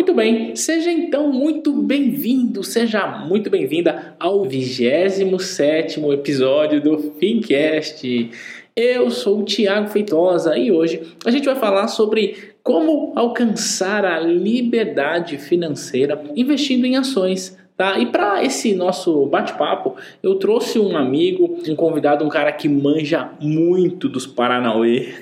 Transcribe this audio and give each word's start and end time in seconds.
Muito 0.00 0.14
bem, 0.14 0.56
seja 0.56 0.90
então 0.90 1.30
muito 1.30 1.74
bem-vindo, 1.74 2.64
seja 2.64 3.06
muito 3.06 3.50
bem-vinda 3.50 4.14
ao 4.18 4.46
27 4.46 6.00
episódio 6.10 6.80
do 6.80 7.12
Fincast. 7.20 8.30
Eu 8.74 9.10
sou 9.10 9.40
o 9.40 9.44
Tiago 9.44 9.90
Feitosa 9.90 10.56
e 10.56 10.72
hoje 10.72 11.02
a 11.22 11.30
gente 11.30 11.44
vai 11.44 11.54
falar 11.54 11.86
sobre 11.86 12.54
como 12.62 13.12
alcançar 13.14 14.06
a 14.06 14.18
liberdade 14.18 15.36
financeira 15.36 16.18
investindo 16.34 16.86
em 16.86 16.96
ações. 16.96 17.60
Tá? 17.76 17.98
E 17.98 18.06
para 18.06 18.42
esse 18.42 18.74
nosso 18.74 19.26
bate-papo, 19.26 19.96
eu 20.22 20.34
trouxe 20.36 20.78
um 20.78 20.96
amigo, 20.96 21.58
um 21.68 21.76
convidado, 21.76 22.24
um 22.24 22.28
cara 22.28 22.52
que 22.52 22.70
manja 22.70 23.32
muito 23.38 24.08
dos 24.08 24.26
Paranauê. 24.26 25.14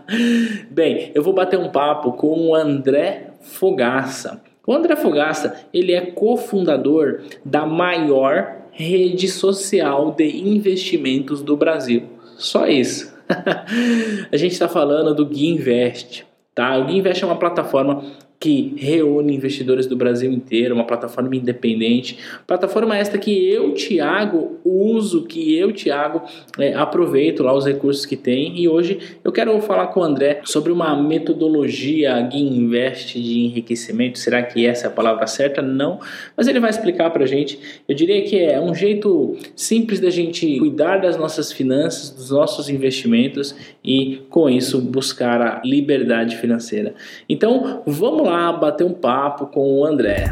Bem, 0.70 1.10
eu 1.14 1.22
vou 1.22 1.32
bater 1.32 1.58
um 1.58 1.70
papo 1.70 2.12
com 2.12 2.48
o 2.48 2.54
André 2.54 3.29
Fogaça. 3.40 4.42
O 4.66 4.72
André 4.72 4.94
Fogaça, 4.96 5.66
ele 5.72 5.92
é 5.92 6.00
cofundador 6.00 7.22
da 7.44 7.66
maior 7.66 8.56
rede 8.70 9.28
social 9.28 10.12
de 10.12 10.24
investimentos 10.48 11.42
do 11.42 11.56
Brasil. 11.56 12.04
Só 12.36 12.66
isso. 12.66 13.12
a 14.30 14.36
gente 14.36 14.52
está 14.52 14.68
falando 14.68 15.14
do 15.14 15.26
Gui 15.26 15.48
Invest. 15.48 16.26
Tá? 16.54 16.78
O 16.78 16.86
Gui 16.86 16.98
Invest 16.98 17.22
é 17.22 17.26
uma 17.26 17.36
plataforma 17.36 18.04
que 18.40 18.74
reúne 18.78 19.36
investidores 19.36 19.86
do 19.86 19.94
Brasil 19.94 20.32
inteiro, 20.32 20.74
uma 20.74 20.86
plataforma 20.86 21.36
independente, 21.36 22.18
plataforma 22.46 22.96
esta 22.96 23.18
que 23.18 23.30
eu, 23.30 23.74
Thiago, 23.74 24.58
uso, 24.64 25.26
que 25.26 25.54
eu, 25.54 25.70
Thiago, 25.74 26.22
é, 26.58 26.72
aproveito 26.72 27.42
lá 27.42 27.52
os 27.52 27.66
recursos 27.66 28.06
que 28.06 28.16
tem. 28.16 28.58
E 28.58 28.66
hoje 28.66 28.98
eu 29.22 29.30
quero 29.30 29.60
falar 29.60 29.88
com 29.88 30.00
o 30.00 30.02
André 30.02 30.40
sobre 30.44 30.72
uma 30.72 30.96
metodologia 30.96 32.18
Gui 32.22 32.40
Invest 32.40 33.20
de 33.20 33.40
enriquecimento, 33.40 34.18
será 34.18 34.42
que 34.42 34.64
essa 34.64 34.86
é 34.86 34.88
a 34.88 34.90
palavra 34.90 35.26
certa? 35.26 35.60
Não, 35.60 36.00
mas 36.34 36.48
ele 36.48 36.60
vai 36.60 36.70
explicar 36.70 37.10
pra 37.10 37.26
gente, 37.26 37.60
eu 37.86 37.94
diria 37.94 38.22
que 38.22 38.38
é 38.38 38.58
um 38.58 38.74
jeito 38.74 39.36
simples 39.54 40.00
da 40.00 40.08
gente 40.08 40.58
cuidar 40.58 40.96
das 40.96 41.18
nossas 41.18 41.52
finanças, 41.52 42.08
dos 42.08 42.30
nossos 42.30 42.70
investimentos 42.70 43.54
e 43.84 44.22
com 44.30 44.48
isso 44.48 44.80
buscar 44.80 45.42
a 45.42 45.60
liberdade 45.62 46.38
financeira. 46.38 46.94
Então, 47.28 47.82
vamos 47.86 48.22
lá 48.22 48.29
lá 48.30 48.52
bater 48.52 48.86
um 48.86 48.92
papo 48.92 49.46
com 49.46 49.80
o 49.80 49.84
André. 49.84 50.30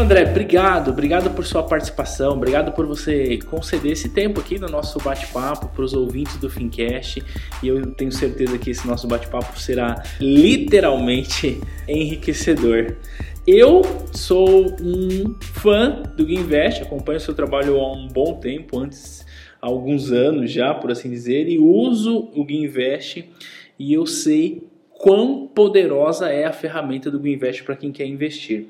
André, 0.00 0.28
obrigado, 0.30 0.90
obrigado 0.90 1.30
por 1.30 1.44
sua 1.44 1.62
participação, 1.62 2.32
obrigado 2.32 2.72
por 2.72 2.86
você 2.86 3.38
conceder 3.50 3.92
esse 3.92 4.08
tempo 4.08 4.40
aqui 4.40 4.58
no 4.58 4.66
nosso 4.66 4.98
bate-papo 4.98 5.68
para 5.68 5.84
os 5.84 5.92
ouvintes 5.92 6.36
do 6.38 6.48
Fincast 6.48 7.22
e 7.62 7.68
eu 7.68 7.84
tenho 7.92 8.10
certeza 8.10 8.56
que 8.56 8.70
esse 8.70 8.86
nosso 8.86 9.06
bate-papo 9.06 9.60
será 9.60 10.02
literalmente 10.18 11.60
enriquecedor. 11.86 12.96
Eu 13.52 13.82
sou 14.12 14.76
um 14.80 15.34
fã 15.40 16.04
do 16.16 16.30
Invest, 16.30 16.84
acompanho 16.84 17.18
o 17.18 17.20
seu 17.20 17.34
trabalho 17.34 17.80
há 17.80 17.92
um 17.92 18.06
bom 18.06 18.34
tempo, 18.34 18.78
antes 18.78 19.26
há 19.60 19.66
alguns 19.66 20.12
anos 20.12 20.52
já, 20.52 20.72
por 20.72 20.92
assim 20.92 21.10
dizer, 21.10 21.48
e 21.48 21.58
uso 21.58 22.30
o 22.32 22.46
Invest 22.48 23.28
e 23.76 23.92
eu 23.92 24.06
sei 24.06 24.62
quão 24.90 25.48
poderosa 25.48 26.28
é 26.28 26.44
a 26.44 26.52
ferramenta 26.52 27.10
do 27.10 27.26
Invest 27.26 27.64
para 27.64 27.74
quem 27.74 27.90
quer 27.90 28.06
investir. 28.06 28.68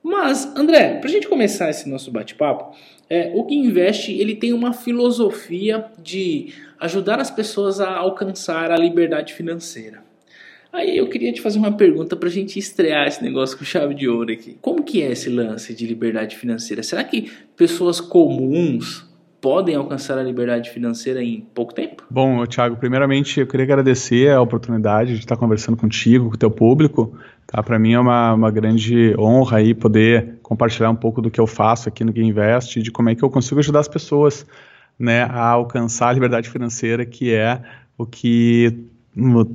Mas, 0.00 0.46
André, 0.56 0.98
para 1.00 1.08
a 1.08 1.12
gente 1.12 1.26
começar 1.26 1.68
esse 1.68 1.88
nosso 1.88 2.12
bate-papo, 2.12 2.72
é, 3.10 3.32
o 3.34 3.48
Invest 3.50 4.12
ele 4.12 4.36
tem 4.36 4.52
uma 4.52 4.72
filosofia 4.72 5.86
de 6.00 6.54
ajudar 6.78 7.18
as 7.18 7.32
pessoas 7.32 7.80
a 7.80 7.90
alcançar 7.96 8.70
a 8.70 8.76
liberdade 8.76 9.34
financeira. 9.34 10.03
Aí 10.74 10.98
eu 10.98 11.08
queria 11.08 11.32
te 11.32 11.40
fazer 11.40 11.60
uma 11.60 11.70
pergunta 11.70 12.16
para 12.16 12.28
a 12.28 12.32
gente 12.32 12.58
estrear 12.58 13.06
esse 13.06 13.22
negócio 13.22 13.56
com 13.56 13.64
chave 13.64 13.94
de 13.94 14.08
ouro 14.08 14.32
aqui. 14.32 14.58
Como 14.60 14.82
que 14.82 15.00
é 15.02 15.12
esse 15.12 15.30
lance 15.30 15.72
de 15.72 15.86
liberdade 15.86 16.36
financeira? 16.36 16.82
Será 16.82 17.04
que 17.04 17.30
pessoas 17.56 18.00
comuns 18.00 19.08
podem 19.40 19.76
alcançar 19.76 20.18
a 20.18 20.22
liberdade 20.22 20.70
financeira 20.70 21.22
em 21.22 21.42
pouco 21.54 21.72
tempo? 21.72 22.02
Bom, 22.10 22.44
Thiago, 22.44 22.76
primeiramente 22.76 23.38
eu 23.38 23.46
queria 23.46 23.62
agradecer 23.62 24.32
a 24.32 24.40
oportunidade 24.40 25.12
de 25.12 25.20
estar 25.20 25.36
conversando 25.36 25.76
contigo, 25.76 26.28
com 26.28 26.34
o 26.34 26.38
teu 26.38 26.50
público. 26.50 27.16
Tá? 27.46 27.62
Para 27.62 27.78
mim 27.78 27.92
é 27.92 28.00
uma, 28.00 28.34
uma 28.34 28.50
grande 28.50 29.14
honra 29.16 29.58
aí 29.58 29.74
poder 29.74 30.38
compartilhar 30.42 30.90
um 30.90 30.96
pouco 30.96 31.22
do 31.22 31.30
que 31.30 31.40
eu 31.40 31.46
faço 31.46 31.88
aqui 31.88 32.02
no 32.02 32.12
Game 32.12 32.28
Invest 32.28 32.80
e 32.80 32.82
de 32.82 32.90
como 32.90 33.10
é 33.10 33.14
que 33.14 33.22
eu 33.22 33.30
consigo 33.30 33.60
ajudar 33.60 33.78
as 33.78 33.88
pessoas 33.88 34.44
né, 34.98 35.22
a 35.22 35.50
alcançar 35.50 36.08
a 36.08 36.12
liberdade 36.12 36.50
financeira, 36.50 37.06
que 37.06 37.32
é 37.32 37.62
o 37.96 38.04
que 38.04 38.88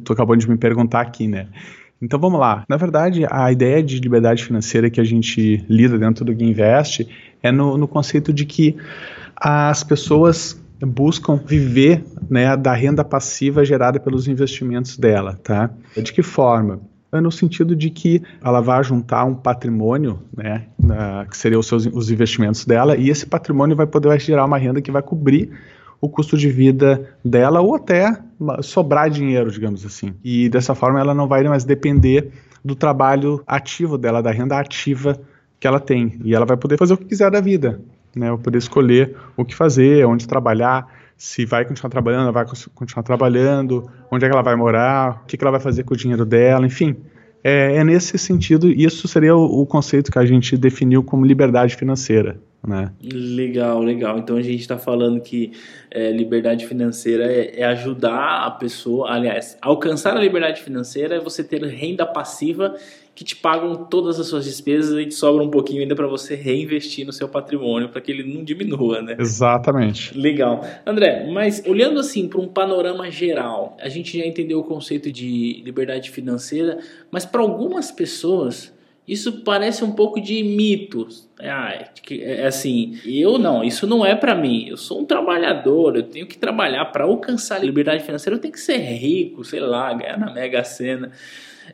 tu 0.04 0.14
acabou 0.14 0.36
de 0.36 0.50
me 0.50 0.58
perguntar 0.58 1.02
aqui, 1.02 1.28
né? 1.28 1.48
Então 2.02 2.20
vamos 2.20 2.40
lá. 2.40 2.64
Na 2.70 2.78
verdade, 2.78 3.26
a 3.30 3.52
ideia 3.52 3.84
de 3.84 4.00
liberdade 4.00 4.44
financeira 4.44 4.90
que 4.90 5.02
a 5.02 5.04
gente 5.04 5.64
lida 5.70 5.98
dentro 5.98 6.24
do 6.24 6.32
Invest 6.32 7.08
é 7.44 7.52
no, 7.52 7.78
no 7.78 7.88
conceito 7.88 8.32
de 8.32 8.46
que 8.46 8.78
as 9.36 9.84
pessoas 9.84 10.60
buscam 10.86 11.36
viver 11.36 12.04
né, 12.30 12.56
da 12.56 12.74
renda 12.74 13.04
passiva 13.04 13.66
gerada 13.66 14.00
pelos 14.00 14.28
investimentos 14.28 14.98
dela, 14.98 15.38
tá? 15.44 15.70
De 15.96 16.14
que 16.14 16.24
forma? 16.24 16.80
É 17.12 17.20
no 17.20 17.32
sentido 17.32 17.76
de 17.76 17.90
que 17.90 18.22
ela 18.42 18.62
vai 18.62 18.84
juntar 18.84 19.26
um 19.26 19.34
patrimônio, 19.34 20.20
né, 20.36 20.68
que 21.30 21.36
seriam 21.36 21.60
os, 21.60 21.68
seus, 21.68 21.86
os 21.88 22.12
investimentos 22.12 22.66
dela, 22.66 22.96
e 22.96 23.10
esse 23.10 23.26
patrimônio 23.26 23.76
vai 23.76 23.88
poder 23.88 24.20
gerar 24.22 24.46
uma 24.46 24.60
renda 24.60 24.80
que 24.80 24.92
vai 24.92 25.02
cobrir 25.02 25.50
o 26.00 26.08
custo 26.08 26.38
de 26.38 26.50
vida 26.50 27.10
dela 27.26 27.62
ou 27.62 27.76
até 27.76 28.16
sobrar 28.62 29.10
dinheiro, 29.10 29.52
digamos 29.52 29.86
assim. 29.86 30.14
E 30.24 30.50
dessa 30.50 30.74
forma 30.74 31.00
ela 31.00 31.14
não 31.14 31.28
vai 31.28 31.44
mais 31.44 31.64
depender 31.64 32.32
do 32.64 32.76
trabalho 32.76 33.44
ativo 33.46 33.98
dela, 33.98 34.22
da 34.22 34.32
renda 34.32 34.58
ativa 34.60 35.20
que 35.60 35.68
ela 35.68 35.80
tem. 35.80 36.20
E 36.24 36.34
ela 36.34 36.46
vai 36.46 36.58
poder 36.58 36.78
fazer 36.78 36.94
o 36.94 36.98
que 36.98 37.06
quiser 37.06 37.30
da 37.30 37.42
vida, 37.42 37.82
né? 38.16 38.30
Vai 38.30 38.38
poder 38.38 38.58
escolher 38.58 39.16
o 39.36 39.44
que 39.44 39.56
fazer, 39.56 40.06
onde 40.06 40.28
trabalhar, 40.28 40.88
se 41.18 41.46
vai 41.46 41.66
continuar 41.66 41.90
trabalhando, 41.90 42.32
vai 42.32 42.46
continuar 42.74 43.04
trabalhando, 43.04 43.90
onde 44.10 44.24
é 44.24 44.30
que 44.30 44.34
ela 44.34 44.44
vai 44.44 44.56
morar, 44.56 45.22
o 45.24 45.26
que, 45.26 45.38
que 45.38 45.44
ela 45.44 45.52
vai 45.52 45.60
fazer 45.60 45.84
com 45.84 45.94
o 45.94 45.98
dinheiro 45.98 46.26
dela, 46.26 46.66
enfim. 46.66 46.96
É, 47.44 47.76
é 47.76 47.84
nesse 47.84 48.18
sentido, 48.18 48.68
isso 48.70 49.08
seria 49.08 49.36
o, 49.36 49.62
o 49.62 49.66
conceito 49.66 50.12
que 50.12 50.20
a 50.20 50.26
gente 50.26 50.56
definiu 50.56 51.04
como 51.04 51.26
liberdade 51.26 51.76
financeira. 51.76 52.40
Né? 52.68 52.92
Legal, 53.02 53.82
legal. 53.82 54.20
Então 54.20 54.36
a 54.36 54.42
gente 54.42 54.60
está 54.60 54.78
falando 54.78 55.22
que 55.22 55.54
é, 55.90 56.12
liberdade 56.12 56.68
financeira 56.68 57.32
é, 57.32 57.62
é, 57.62 57.64
ajudar 57.66 58.46
a 58.46 58.52
pessoa, 58.52 59.10
aliás, 59.10 59.58
alcançar 59.62 60.16
a 60.18 60.20
liberdade 60.20 60.62
financeira 60.62 61.16
é 61.16 61.20
você 61.20 61.44
ter 61.44 61.64
renda 61.64 62.06
passiva 62.06 62.76
que 63.16 63.24
te 63.24 63.36
pagam 63.36 63.76
todas 63.76 64.20
as 64.20 64.28
suas 64.28 64.46
despesas 64.46 64.98
e 64.98 65.06
te 65.06 65.14
sobra 65.14 65.44
um 65.44 65.50
pouquinho 65.50 65.82
ainda 65.82 65.96
para 65.96 66.08
você 66.08 66.36
reinvestir 66.36 67.06
no 67.06 67.12
seu 67.12 67.28
patrimônio 67.28 67.90
para 67.90 68.00
que 68.00 68.12
ele 68.12 68.24
não 68.24 68.44
diminua, 68.44 69.02
né? 69.02 69.16
Exatamente. 69.20 70.18
Legal. 70.18 70.66
André, 70.86 71.30
mas 71.30 71.62
olhando 71.66 72.00
assim 72.00 72.28
para 72.30 72.40
um 72.40 72.48
panorama 72.48 73.10
geral, 73.10 73.76
a 73.82 73.90
gente 73.90 74.18
já 74.18 74.26
entendeu 74.26 74.60
o 74.60 74.64
conceito 74.64 75.12
de 75.12 75.62
liberdade 75.66 76.12
financeira, 76.12 76.80
mas 77.12 77.26
para 77.26 77.42
algumas 77.42 77.92
pessoas 77.92 78.74
isso 79.10 79.42
parece 79.42 79.84
um 79.84 79.92
pouco 79.92 80.22
de 80.22 80.44
mitos. 80.44 81.28
Ah, 81.40 81.74
é 82.12 82.46
assim, 82.46 83.00
eu 83.04 83.40
não, 83.40 83.64
isso 83.64 83.88
não 83.88 84.06
é 84.06 84.14
para 84.14 84.36
mim. 84.36 84.68
Eu 84.68 84.78
sou 84.78 85.02
um 85.02 85.06
trabalhador, 85.06 85.96
eu 85.96 86.04
tenho 86.04 86.28
que 86.28 86.38
trabalhar 86.38 86.86
para 86.86 87.06
alcançar 87.06 87.56
a 87.56 87.60
liberdade 87.60 88.04
financeira, 88.04 88.38
eu 88.38 88.42
tenho 88.42 88.54
que 88.54 88.60
ser 88.60 88.78
rico, 88.78 89.44
sei 89.44 89.62
lá, 89.62 89.92
ganhar 89.94 90.20
na 90.20 90.32
Mega 90.32 90.64
Sena. 90.64 91.12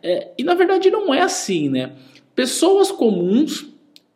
É, 0.01 0.29
e 0.37 0.43
na 0.45 0.53
verdade 0.53 0.89
não 0.89 1.13
é 1.13 1.21
assim, 1.21 1.67
né? 1.67 1.91
Pessoas 2.33 2.89
comuns 2.89 3.74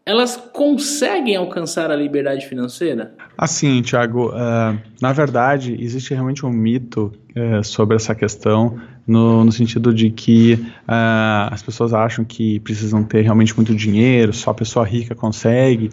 elas 0.10 0.36
conseguem 0.36 1.36
alcançar 1.36 1.92
a 1.92 1.96
liberdade 1.96 2.48
financeira? 2.48 3.14
Assim, 3.38 3.80
Thiago, 3.84 4.30
uh, 4.30 4.76
na 5.00 5.14
verdade, 5.14 5.78
existe 5.80 6.16
realmente 6.16 6.44
um 6.44 6.50
mito 6.50 7.14
uh, 7.36 7.64
sobre 7.64 7.96
essa 7.96 8.16
questão, 8.16 8.82
no, 9.06 9.46
no 9.46 9.52
sentido 9.52 9.94
de 9.94 10.10
que 10.10 10.54
uh, 10.56 11.54
as 11.54 11.62
pessoas 11.62 11.94
acham 11.94 12.26
que 12.26 12.60
precisam 12.62 13.04
ter 13.04 13.22
realmente 13.22 13.56
muito 13.56 13.76
dinheiro, 13.76 14.34
só 14.34 14.50
a 14.50 14.54
pessoa 14.56 14.84
rica 14.84 15.14
consegue. 15.14 15.92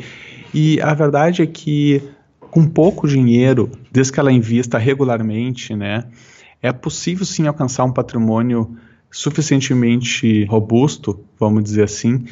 E 0.55 0.81
a 0.81 0.95
verdade 0.95 1.43
é 1.43 1.47
que, 1.47 2.03
com 2.41 2.67
pouco 2.67 3.07
dinheiro, 3.07 3.71
desde 3.93 4.15
que 4.15 4.19
ela 4.19 4.33
invista 4.33 4.79
regularmente, 4.79 5.77
né, 5.77 6.05
é 6.63 6.73
possível 6.73 7.27
sim 7.27 7.47
alcançar 7.47 7.85
um 7.85 7.93
patrimônio 7.93 8.79
suficientemente 9.11 10.47
robusto, 10.47 11.21
vamos 11.39 11.63
dizer 11.65 11.83
assim, 11.83 12.25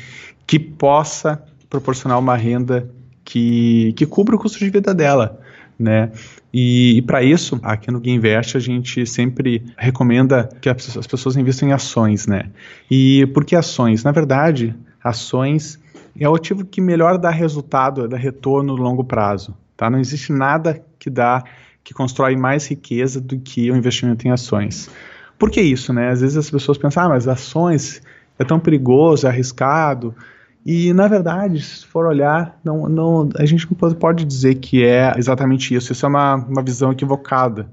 que 0.47 0.59
possa 0.59 1.43
proporcionar 1.75 2.19
uma 2.19 2.37
renda 2.37 2.89
que, 3.25 3.93
que 3.97 4.07
cubra 4.07 4.37
o 4.37 4.39
custo 4.39 4.59
de 4.59 4.71
vida 4.71 4.95
dela. 4.95 5.41
Né? 5.77 6.13
E, 6.53 6.99
e 6.99 7.03
para 7.03 7.23
isso, 7.23 7.59
aqui 7.65 7.91
no 7.91 8.01
Invest 8.05 8.57
a 8.57 8.61
gente 8.61 9.05
sempre 9.07 9.65
recomenda 9.77 10.49
que 10.61 10.69
as, 10.69 10.97
as 10.97 11.07
pessoas 11.07 11.37
investam 11.37 11.69
em 11.69 11.73
ações, 11.73 12.29
né? 12.29 12.51
E 12.89 13.27
por 13.35 13.45
que 13.45 13.57
ações? 13.57 14.05
Na 14.05 14.13
verdade, 14.13 14.73
ações 15.03 15.81
é 16.19 16.29
o 16.29 16.35
ativo 16.37 16.65
que 16.65 16.81
melhor 16.81 17.19
dá 17.19 17.31
resultado, 17.31 18.07
dá 18.07 18.17
retorno 18.17 18.77
no 18.77 18.81
longo 18.81 19.03
prazo. 19.03 19.57
Tá? 19.77 19.91
Não 19.91 19.99
existe 19.99 20.33
nada 20.33 20.81
que 20.97 21.11
dá, 21.11 21.43
que 21.83 21.93
constrói 21.93 22.37
mais 22.37 22.69
riqueza 22.69 23.21
do 23.21 23.37
que 23.41 23.69
o 23.69 23.77
investimento 23.77 24.29
em 24.29 24.31
ações. 24.31 24.89
Por 25.37 25.51
que 25.51 25.61
isso, 25.61 25.93
né? 25.93 26.11
Às 26.11 26.21
vezes 26.21 26.37
as 26.37 26.49
pessoas 26.49 26.79
pensam, 26.79 27.03
ah, 27.03 27.09
mas 27.09 27.27
ações 27.27 28.01
é 28.39 28.45
tão 28.45 28.61
perigoso, 28.61 29.27
é 29.27 29.31
arriscado. 29.31 30.15
E, 30.65 30.93
na 30.93 31.07
verdade, 31.07 31.61
se 31.61 31.87
for 31.87 32.07
olhar, 32.07 32.59
não, 32.65 32.89
não, 32.89 33.29
a 33.37 33.45
gente 33.45 33.67
não 33.71 33.93
pode 33.95 34.25
dizer 34.25 34.55
que 34.57 34.85
é 34.85 35.13
exatamente 35.17 35.75
isso. 35.75 35.93
Isso 35.93 36.07
é 36.07 36.09
uma, 36.09 36.37
uma 36.37 36.63
visão 36.63 36.91
equivocada. 36.91 37.69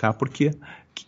Tá? 0.00 0.12
Porque 0.12 0.50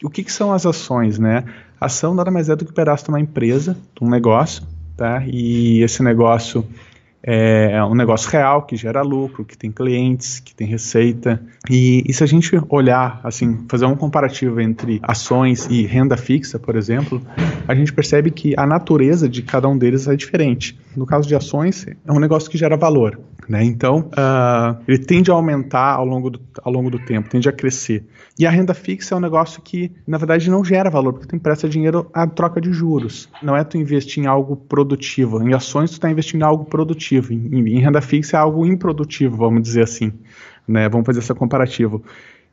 o 0.02 0.08
que, 0.08 0.22
que 0.22 0.32
são 0.32 0.52
as 0.52 0.64
ações? 0.64 1.18
Né? 1.18 1.44
ação 1.84 2.14
nada 2.14 2.30
mais 2.30 2.48
é 2.48 2.56
do 2.56 2.64
que 2.64 2.70
o 2.70 2.74
pedaço 2.74 3.04
de 3.04 3.10
uma 3.10 3.20
empresa, 3.20 3.76
de 3.96 4.04
um 4.04 4.08
negócio, 4.08 4.62
tá? 4.96 5.22
e 5.26 5.82
esse 5.82 6.02
negócio 6.02 6.66
é 7.26 7.82
um 7.82 7.94
negócio 7.94 8.30
real 8.30 8.62
que 8.62 8.76
gera 8.76 9.00
lucro, 9.00 9.44
que 9.44 9.56
tem 9.56 9.72
clientes, 9.72 10.40
que 10.40 10.54
tem 10.54 10.66
receita. 10.66 11.42
E, 11.70 12.04
e, 12.06 12.12
se 12.12 12.22
a 12.22 12.26
gente 12.26 12.60
olhar, 12.68 13.20
assim, 13.24 13.64
fazer 13.66 13.86
um 13.86 13.96
comparativo 13.96 14.60
entre 14.60 15.00
ações 15.02 15.66
e 15.70 15.86
renda 15.86 16.18
fixa, 16.18 16.58
por 16.58 16.76
exemplo, 16.76 17.22
a 17.66 17.74
gente 17.74 17.92
percebe 17.92 18.30
que 18.30 18.54
a 18.58 18.66
natureza 18.66 19.26
de 19.26 19.42
cada 19.42 19.66
um 19.66 19.78
deles 19.78 20.06
é 20.06 20.14
diferente. 20.14 20.78
No 20.94 21.06
caso 21.06 21.26
de 21.26 21.34
ações, 21.34 21.86
é 21.86 22.12
um 22.12 22.20
negócio 22.20 22.50
que 22.50 22.58
gera 22.58 22.76
valor. 22.76 23.18
Né? 23.48 23.64
Então, 23.64 24.10
uh, 24.12 24.82
ele 24.88 24.98
tende 24.98 25.30
a 25.30 25.34
aumentar 25.34 25.94
ao 25.94 26.04
longo, 26.04 26.30
do, 26.30 26.40
ao 26.62 26.72
longo 26.72 26.90
do 26.90 26.98
tempo, 26.98 27.28
tende 27.28 27.48
a 27.48 27.52
crescer. 27.52 28.04
E 28.38 28.46
a 28.46 28.50
renda 28.50 28.72
fixa 28.74 29.14
é 29.14 29.18
um 29.18 29.20
negócio 29.20 29.60
que, 29.62 29.92
na 30.06 30.18
verdade, 30.18 30.50
não 30.50 30.64
gera 30.64 30.90
valor, 30.90 31.12
porque 31.12 31.26
tu 31.26 31.36
empresta 31.36 31.68
dinheiro 31.68 32.08
à 32.12 32.26
troca 32.26 32.60
de 32.60 32.72
juros. 32.72 33.28
Não 33.42 33.56
é 33.56 33.62
tu 33.62 33.76
investir 33.76 34.24
em 34.24 34.26
algo 34.26 34.56
produtivo. 34.56 35.42
Em 35.42 35.54
ações, 35.54 35.90
tu 35.90 35.94
está 35.94 36.10
investindo 36.10 36.42
em 36.42 36.44
algo 36.44 36.64
produtivo. 36.64 37.32
Em, 37.32 37.68
em, 37.68 37.78
renda 37.78 38.00
fixa 38.00 38.36
é 38.36 38.40
algo 38.40 38.66
improdutivo, 38.66 39.36
vamos 39.36 39.62
dizer 39.62 39.82
assim. 39.82 40.12
Né? 40.66 40.88
Vamos 40.88 41.06
fazer 41.06 41.20
esse 41.20 41.34
comparativo. 41.34 42.02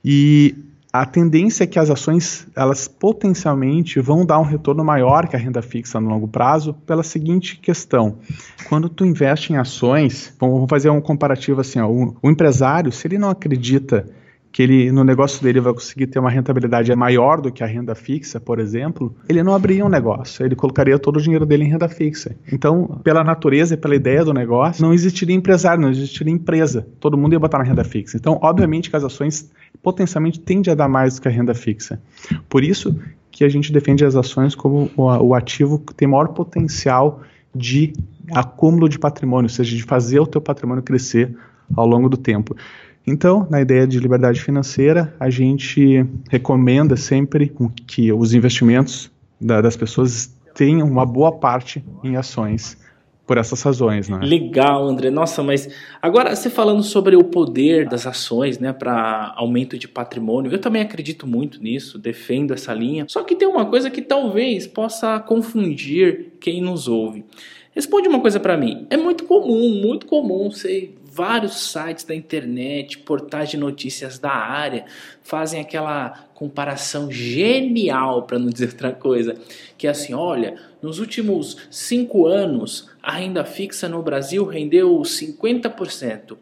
E 0.04 0.56
a 0.94 1.06
tendência 1.06 1.64
é 1.64 1.68
que 1.68 1.80
as 1.80 1.90
ações 1.90 2.48
elas 2.56 2.88
potencialmente 2.88 4.00
vão 4.02 4.26
dar 4.26 4.40
um 4.40 4.44
retorno 4.44 4.84
maior 4.84 5.28
que 5.28 5.36
a 5.36 5.40
renda 5.40 5.62
fixa 5.62 6.00
no 6.00 6.10
longo 6.10 6.28
prazo 6.28 6.74
pela 6.86 7.04
seguinte 7.04 7.58
questão: 7.58 8.18
quando 8.68 8.90
tu 8.90 9.06
investe 9.06 9.54
em 9.54 9.58
ações, 9.58 10.34
vamos 10.40 10.70
fazer 10.70 10.90
um 10.90 11.00
comparativo 11.00 11.62
assim, 11.62 11.80
ó, 11.80 11.90
o, 11.90 12.18
o 12.22 12.30
empresário 12.30 12.92
se 12.92 13.08
ele 13.08 13.18
não 13.18 13.30
acredita 13.30 14.06
que 14.52 14.62
ele 14.62 14.92
no 14.92 15.04
negócio 15.04 15.42
dele 15.42 15.62
vai 15.62 15.74
conseguir 15.74 16.08
ter 16.08 16.20
uma 16.20 16.30
rentabilidade 16.30 16.94
maior 16.96 17.40
do 17.40 17.52
que 17.52 17.64
a 17.64 17.68
renda 17.68 17.96
fixa, 17.96 18.40
por 18.40 18.60
exemplo, 18.60 19.16
ele 19.30 19.42
não 19.42 19.56
abriria 19.56 19.86
um 19.86 19.90
negócio, 19.90 20.46
ele 20.46 20.56
colocaria 20.56 21.00
todo 21.00 21.18
o 21.18 21.22
dinheiro 21.22 21.46
dele 21.46 21.64
em 21.64 21.70
renda 21.70 21.88
fixa. 21.88 22.36
Então, 22.52 23.00
pela 23.04 23.24
natureza 23.24 23.76
e 23.76 23.78
pela 23.78 23.96
ideia 23.96 24.26
do 24.26 24.34
negócio, 24.34 24.84
não 24.84 24.94
existiria 24.94 25.36
empresário, 25.36 25.82
não 25.82 25.90
existiria 25.90 26.34
empresa. 26.34 26.86
Todo 27.00 27.18
mundo 27.18 27.34
ia 27.34 27.40
botar 27.40 27.60
na 27.60 27.64
renda 27.64 27.84
fixa. 27.84 28.18
Então, 28.18 28.38
obviamente 28.42 28.90
que 28.90 28.96
as 28.96 29.04
ações 29.04 29.50
potencialmente 29.82 30.40
tendem 30.40 30.72
a 30.72 30.76
dar 30.76 30.88
mais 30.88 31.16
do 31.16 31.22
que 31.22 31.28
a 31.28 31.32
renda 31.32 31.54
fixa. 31.54 32.02
Por 32.48 32.64
isso 32.64 33.00
que 33.32 33.44
a 33.44 33.50
gente 33.50 33.72
defende 33.72 34.06
as 34.06 34.16
ações 34.16 34.54
como 34.54 34.92
o 34.96 35.34
ativo 35.34 35.80
que 35.80 35.94
tem 35.94 36.08
maior 36.08 36.30
potencial 36.30 37.22
de 37.56 37.94
acúmulo 38.32 38.88
de 38.88 39.00
patrimônio, 39.00 39.46
ou 39.46 39.50
seja, 39.50 39.76
de 39.76 39.84
fazer 39.84 40.20
o 40.20 40.28
teu 40.28 40.42
patrimônio 40.42 40.84
crescer 40.84 41.36
ao 41.76 41.88
longo 41.88 42.10
do 42.10 42.18
tempo. 42.18 42.56
Então, 43.06 43.48
na 43.50 43.60
ideia 43.60 43.88
de 43.88 44.00
liberdade 44.00 44.40
financeira, 44.42 45.14
a 45.20 45.30
gente 45.30 46.06
recomenda 46.30 46.96
sempre 46.96 47.52
que 47.88 48.14
os 48.14 48.34
investimentos 48.34 49.12
da, 49.40 49.60
das 49.60 49.76
pessoas 49.76 50.32
tenham 50.54 50.88
uma 50.88 51.06
boa 51.06 51.32
parte 51.32 51.84
em 52.04 52.16
ações 52.16 52.78
por 53.32 53.38
essas 53.38 53.62
razões, 53.62 54.10
né? 54.10 54.20
Legal, 54.22 54.86
André. 54.86 55.10
Nossa, 55.10 55.42
mas 55.42 55.70
agora 56.02 56.36
você 56.36 56.50
falando 56.50 56.84
sobre 56.84 57.16
o 57.16 57.24
poder 57.24 57.88
das 57.88 58.06
ações, 58.06 58.60
né, 58.60 58.74
para 58.74 59.32
aumento 59.38 59.78
de 59.78 59.88
patrimônio, 59.88 60.52
eu 60.52 60.60
também 60.60 60.82
acredito 60.82 61.26
muito 61.26 61.64
nisso, 61.64 61.98
defendo 61.98 62.54
essa 62.54 62.74
linha. 62.74 63.06
Só 63.08 63.24
que 63.24 63.34
tem 63.34 63.48
uma 63.48 63.66
coisa 63.66 63.90
que 63.90 64.02
talvez 64.02 64.68
possa 64.68 65.18
confundir 65.18 66.34
quem 66.42 66.62
nos 66.62 66.90
ouve. 66.90 67.24
Responde 67.74 68.10
uma 68.10 68.20
coisa 68.20 68.38
para 68.38 68.58
mim. 68.58 68.86
É 68.90 68.98
muito 68.98 69.24
comum, 69.24 69.80
muito 69.82 70.08
comum 70.08 70.52
você 70.52 70.92
vários 71.12 71.72
sites 71.72 72.06
da 72.06 72.16
internet, 72.16 73.00
portais 73.00 73.50
de 73.50 73.58
notícias 73.58 74.18
da 74.18 74.32
área, 74.32 74.86
fazem 75.22 75.60
aquela 75.60 76.30
comparação 76.34 77.12
genial, 77.12 78.24
para 78.24 78.40
não 78.40 78.50
dizer 78.50 78.70
outra 78.70 78.92
coisa, 78.92 79.36
que 79.78 79.86
é 79.86 79.90
assim, 79.90 80.14
olha, 80.14 80.56
nos 80.82 81.00
últimos 81.00 81.58
cinco 81.70 82.26
anos 82.26 82.90
a 83.04 83.12
renda 83.14 83.44
fixa 83.44 83.90
no 83.90 84.02
Brasil 84.02 84.46
rendeu 84.46 84.98
50%. 85.00 86.38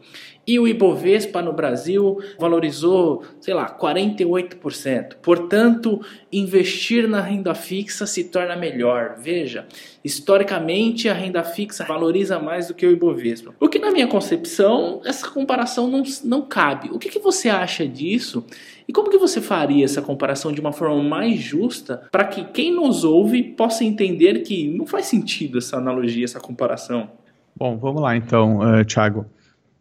E 0.46 0.58
o 0.58 0.68
Ibovespa 0.68 1.42
no 1.42 1.54
Brasil 1.54 2.18
valorizou, 2.40 3.24
sei 3.40 3.54
lá, 3.54 3.70
48%. 3.70 5.16
Portanto, 5.22 6.02
investir 6.32 7.08
na 7.08 7.22
renda 7.22 7.54
fixa 7.54 8.08
se 8.08 8.24
torna 8.24 8.56
melhor. 8.56 9.16
Veja, 9.20 9.68
historicamente 10.04 11.08
a 11.08 11.14
renda 11.14 11.44
fixa 11.44 11.86
valoriza 11.86 12.40
mais 12.40 12.68
do 12.68 12.74
que 12.74 12.86
o 12.86 12.92
Ibovespa. 12.92 13.54
O 13.60 13.70
que, 13.70 13.78
na 13.78 13.92
minha 13.92 14.08
concepção, 14.08 15.02
essa 15.06 15.30
comparação 15.30 15.88
não, 15.88 16.04
não 16.24 16.42
cabe. 16.42 16.90
O 16.92 16.98
que, 16.98 17.10
que 17.10 17.20
você 17.20 17.50
acha 17.50 17.88
disso? 17.88 18.44
E 18.88 18.92
como 18.92 19.12
que 19.12 19.20
você 19.20 19.40
faria 19.40 19.86
essa 19.86 20.02
comparação 20.02 20.52
de 20.52 20.60
uma 20.60 20.72
forma 20.72 21.04
mais 21.04 21.40
justa 21.40 22.08
para 22.12 22.26
que 22.26 22.44
quem 22.46 22.74
nos 22.74 23.04
ouve 23.04 23.44
possa 23.44 23.84
entender 23.84 24.42
que 24.42 24.68
não 24.68 24.88
faz 24.88 25.06
sentido 25.06 25.60
essa 25.60 25.78
analogia, 25.78 26.26
essa 26.26 26.40
comparação? 26.40 27.08
Bom, 27.56 27.78
vamos 27.78 28.02
lá 28.02 28.16
então, 28.16 28.60
uh, 28.60 28.84
Thiago. 28.84 29.28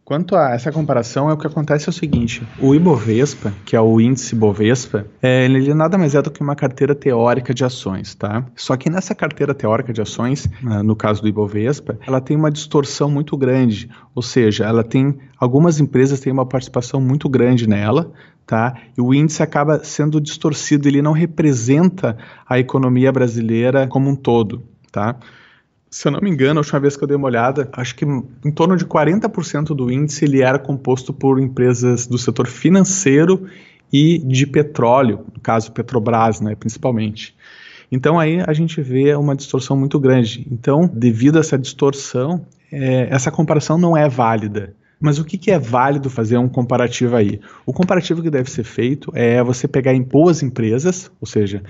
Quanto 0.09 0.35
a 0.35 0.55
essa 0.55 0.71
comparação, 0.71 1.29
é 1.29 1.33
o 1.33 1.37
que 1.37 1.45
acontece 1.45 1.87
é 1.87 1.91
o 1.91 1.93
seguinte: 1.93 2.41
o 2.59 2.73
Ibovespa, 2.73 3.53
que 3.63 3.75
é 3.75 3.79
o 3.79 4.01
índice 4.01 4.33
Bovespa, 4.35 5.05
é, 5.21 5.45
ele 5.45 5.71
nada 5.71 5.99
mais 5.99 6.15
é 6.15 6.21
do 6.23 6.31
que 6.31 6.41
uma 6.41 6.55
carteira 6.55 6.95
teórica 6.95 7.53
de 7.53 7.63
ações, 7.63 8.15
tá? 8.15 8.43
Só 8.55 8.75
que 8.75 8.89
nessa 8.89 9.13
carteira 9.13 9.53
teórica 9.53 9.93
de 9.93 10.01
ações, 10.01 10.49
né, 10.63 10.81
no 10.81 10.95
caso 10.95 11.21
do 11.21 11.27
Ibovespa, 11.27 11.99
ela 12.07 12.19
tem 12.19 12.35
uma 12.35 12.49
distorção 12.49 13.11
muito 13.11 13.37
grande, 13.37 13.87
ou 14.15 14.23
seja, 14.23 14.65
ela 14.65 14.83
tem 14.83 15.15
algumas 15.37 15.79
empresas 15.79 16.19
têm 16.19 16.33
uma 16.33 16.43
participação 16.43 16.99
muito 16.99 17.29
grande 17.29 17.69
nela, 17.69 18.11
tá? 18.47 18.73
E 18.97 19.01
o 19.01 19.13
índice 19.13 19.43
acaba 19.43 19.83
sendo 19.83 20.19
distorcido, 20.19 20.87
ele 20.87 21.03
não 21.03 21.11
representa 21.11 22.17
a 22.49 22.57
economia 22.57 23.11
brasileira 23.11 23.87
como 23.87 24.09
um 24.09 24.15
todo, 24.15 24.63
tá? 24.91 25.17
Se 25.89 26.07
eu 26.07 26.11
não 26.11 26.19
me 26.21 26.29
engano, 26.29 26.59
a 26.59 26.61
última 26.61 26.79
vez 26.79 26.95
que 26.95 27.03
eu 27.03 27.07
dei 27.07 27.17
uma 27.17 27.27
olhada, 27.27 27.67
acho 27.73 27.95
que 27.95 28.05
em 28.05 28.51
torno 28.51 28.77
de 28.77 28.85
40% 28.85 29.75
do 29.75 29.91
índice 29.91 30.25
ele 30.25 30.41
era 30.41 30.59
composto 30.59 31.11
por 31.11 31.39
empresas 31.39 32.05
do 32.05 32.17
setor 32.17 32.47
financeiro 32.47 33.47
e 33.91 34.19
de 34.19 34.45
petróleo, 34.45 35.25
no 35.33 35.41
caso 35.41 35.71
Petrobras, 35.71 36.41
né, 36.41 36.55
principalmente. 36.55 37.35
Então 37.91 38.19
aí 38.19 38.39
a 38.45 38.53
gente 38.53 38.81
vê 38.81 39.15
uma 39.15 39.35
distorção 39.35 39.75
muito 39.75 39.99
grande. 39.99 40.47
Então, 40.51 40.87
devido 40.93 41.37
a 41.37 41.39
essa 41.39 41.57
distorção, 41.57 42.45
é, 42.71 43.07
essa 43.09 43.31
comparação 43.31 43.77
não 43.77 43.97
é 43.97 44.07
válida. 44.07 44.75
Mas 44.99 45.17
o 45.17 45.23
que, 45.23 45.37
que, 45.37 45.49
é 45.49 45.57
válido 45.57 46.09
fazer 46.09 46.37
um 46.37 46.49
comparativo 46.49 47.15
aí? 47.15 47.39
O 47.65 47.71
comparativo 47.71 48.21
que 48.21 48.29
deve 48.29 48.51
ser 48.51 48.65
feito 48.65 49.11
é 49.15 49.41
você 49.41 49.65
pegar 49.67 49.93
em 49.93 50.01
boas 50.01 50.43
empresas, 50.43 51.09
ou 51.21 51.25
seja, 51.25 51.63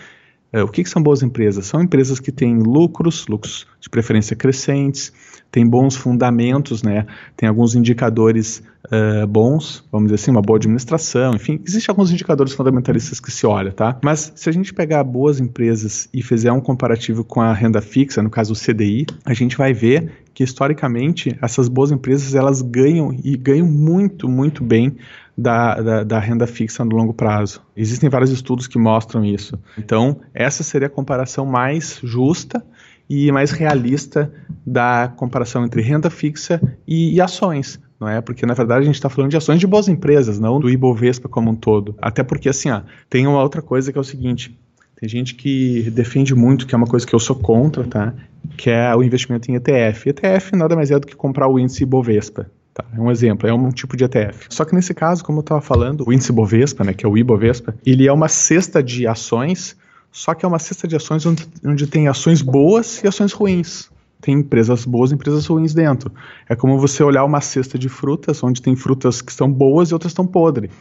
é, 0.52 0.64
o 0.64 0.68
que, 0.68 0.84
que, 0.84 0.90
são 0.90 1.02
boas 1.02 1.22
empresas? 1.22 1.66
São 1.68 1.82
empresas 1.82 2.20
que 2.20 2.32
têm 2.32 2.58
lucros, 2.58 3.28
lucros 3.28 3.68
de 3.80 3.90
preferência 3.90 4.36
crescentes, 4.36 5.14
têm 5.52 5.68
bons 5.68 5.96
fundamentos, 5.96 6.82
né? 6.82 7.06
tem 7.38 7.48
alguns 7.48 7.76
indicadores 7.76 8.64
uh, 8.88 9.28
bons, 9.28 9.84
vamos 9.92 10.08
dizer 10.08 10.16
assim, 10.22 10.32
uma 10.32 10.42
boa 10.42 10.58
administração, 10.58 11.36
enfim, 11.36 11.60
existem 11.66 11.92
alguns 11.92 12.12
indicadores 12.12 12.54
fundamentalistas 12.54 13.20
que 13.20 13.32
se 13.32 13.46
olha, 13.46 13.72
tá? 13.72 13.98
Mas 14.04 14.32
se 14.36 14.50
a 14.50 14.52
gente 14.52 14.74
pegar 14.74 15.04
boas 15.04 15.40
empresas 15.40 16.10
e 16.14 16.22
fizer 16.24 16.52
um 16.52 16.62
comparativo 16.62 17.24
com 17.24 17.42
a 17.42 17.54
renda 17.54 17.82
fixa, 17.82 18.22
no 18.22 18.30
caso 18.30 18.54
o 18.54 18.56
CDI, 18.56 19.06
a 19.26 19.34
gente 19.34 19.58
vai 19.58 19.74
ver 19.74 20.12
que 20.34 20.44
historicamente 20.44 21.38
essas 21.42 21.68
boas 21.68 21.92
empresas 21.92 22.34
elas 22.34 22.62
ganham 22.62 23.14
e 23.24 23.36
ganham 23.36 23.68
muito, 23.68 24.28
muito 24.28 24.64
bem 24.64 24.96
da, 25.40 25.82
da, 25.82 26.04
da, 26.04 26.20
renda 26.20 26.46
fixa 26.46 26.84
no 26.84 26.96
longo 26.96 27.14
prazo. 27.14 27.62
Existem 27.76 28.10
vários 28.10 28.30
estudos 28.30 28.68
que 28.68 28.78
mostram 28.78 29.24
isso. 29.24 29.58
Então, 29.78 30.20
essa 30.34 30.64
seria 30.64 30.88
a 30.88 30.90
comparação 30.92 31.46
mais 31.46 32.00
justa 32.04 32.64
e 33.10 33.32
mais 33.32 33.52
realista 33.52 34.32
da 34.66 35.12
comparação 35.16 35.64
entre 35.64 35.82
renda 35.82 36.10
fixa 36.10 36.62
e, 36.86 37.16
e 37.16 37.22
ações. 37.22 37.80
Não 37.98 38.08
é? 38.08 38.20
Porque, 38.22 38.46
na 38.46 38.54
verdade, 38.54 38.82
a 38.82 38.86
gente 38.86 38.96
está 38.96 39.10
falando 39.10 39.32
de 39.32 39.38
ações 39.38 39.60
de 39.60 39.68
boas 39.68 39.88
empresas, 39.88 40.40
não 40.40 40.60
do 40.60 40.70
Ibovespa 40.70 41.30
como 41.30 41.52
um 41.52 41.56
todo. 41.56 41.96
Até 42.02 42.22
porque, 42.22 42.50
assim, 42.50 42.70
ó, 42.70 42.82
tem 43.10 43.26
uma 43.26 43.42
outra 43.42 43.62
coisa 43.62 43.92
que 43.92 43.98
é 43.98 44.02
o 44.02 44.06
seguinte: 44.06 44.58
tem 45.00 45.08
gente 45.08 45.36
que 45.36 45.90
defende 45.92 46.36
muito, 46.36 46.68
que 46.68 46.76
é 46.76 46.78
uma 46.78 46.88
coisa 46.88 47.08
que 47.08 47.16
eu 47.16 47.20
sou 47.20 47.36
contra, 47.36 47.86
tá? 47.86 48.14
Que 48.58 48.70
é 48.70 48.94
o 48.96 49.04
investimento 49.04 49.50
em 49.50 49.56
ETF. 49.56 50.10
ETF 50.10 50.56
nada 50.56 50.76
mais 50.76 50.92
é 50.92 51.00
do 51.00 51.08
que 51.08 51.16
comprar 51.16 51.48
o 51.48 51.58
índice 51.58 51.84
Ibovespa. 51.84 52.50
Tá? 52.80 52.86
É 52.96 53.00
um 53.00 53.12
exemplo, 53.12 53.48
é 53.48 53.54
um 53.54 53.70
tipo 53.70 53.98
de 53.98 54.06
ETF. 54.06 54.48
Só 54.50 54.64
que 54.64 54.74
nesse 54.74 54.94
caso, 54.94 55.24
como 55.24 55.40
eu 55.40 55.42
estava 55.42 55.62
falando, 55.62 56.08
o 56.08 56.14
índice 56.14 56.32
Bovespa, 56.32 56.84
né, 56.84 56.94
que 56.94 57.06
é 57.06 57.10
o 57.10 57.18
Ibovespa, 57.18 57.76
ele 57.86 58.08
é 58.08 58.14
uma 58.14 58.30
cesta 58.30 58.82
de 58.82 59.06
ações, 59.06 59.76
só 60.12 60.34
que 60.34 60.46
é 60.46 60.48
uma 60.48 60.60
cesta 60.60 60.88
de 60.88 60.96
ações 60.96 61.26
onde, 61.26 61.48
onde 61.66 61.88
tem 61.88 62.08
ações 62.08 62.42
boas 62.42 63.04
e 63.04 63.08
ações 63.08 63.34
ruins. 63.34 63.90
tem 64.22 64.36
empresas 64.36 64.86
boas 64.86 65.12
e 65.12 65.16
empresas 65.16 65.46
ruins 65.46 65.74
dentro. 65.74 66.12
É 66.48 66.56
como 66.56 66.78
você 66.78 67.04
olhar 67.04 67.24
uma 67.24 67.42
cesta 67.42 67.78
de 67.78 67.90
frutas, 67.90 68.44
onde 68.44 68.62
tem 68.62 68.76
frutas 68.76 69.22
que 69.22 69.32
estão 69.32 69.52
boas 69.52 69.90
e 69.90 69.94
outras 69.94 70.12
estão 70.12 70.28
podres. 70.28 70.72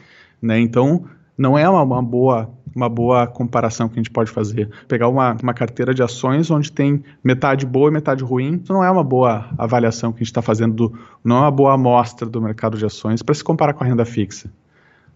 Né? 0.41 0.61
Então, 0.61 1.05
não 1.39 1.57
é 1.57 1.69
uma, 1.69 1.83
uma, 1.83 2.03
boa, 2.03 2.51
uma 2.75 2.89
boa 2.89 3.27
comparação 3.29 3.89
que 3.89 3.95
a 3.95 4.03
gente 4.03 4.11
pode 4.11 4.29
fazer. 4.29 4.69
Pegar 4.89 5.09
uma, 5.09 5.37
uma 5.41 5.55
carteira 5.55 5.95
de 5.95 6.03
ações 6.03 6.51
onde 6.51 6.73
tem 6.73 7.05
metade 7.23 7.65
boa 7.65 7.89
e 7.89 7.93
metade 7.93 8.25
ruim, 8.25 8.61
isso 8.63 8.73
não 8.73 8.83
é 8.83 8.91
uma 8.91 9.05
boa 9.05 9.49
avaliação 9.57 10.11
que 10.11 10.17
a 10.17 10.21
gente 10.21 10.27
está 10.27 10.43
fazendo, 10.43 10.75
do, 10.75 10.99
não 11.25 11.37
é 11.37 11.41
uma 11.43 11.51
boa 11.53 11.75
amostra 11.75 12.29
do 12.29 12.43
mercado 12.43 12.77
de 12.77 12.85
ações 12.85 13.23
para 13.23 13.35
se 13.35 13.45
comparar 13.45 13.73
com 13.73 13.85
a 13.85 13.87
renda 13.87 14.05
fixa. 14.05 14.51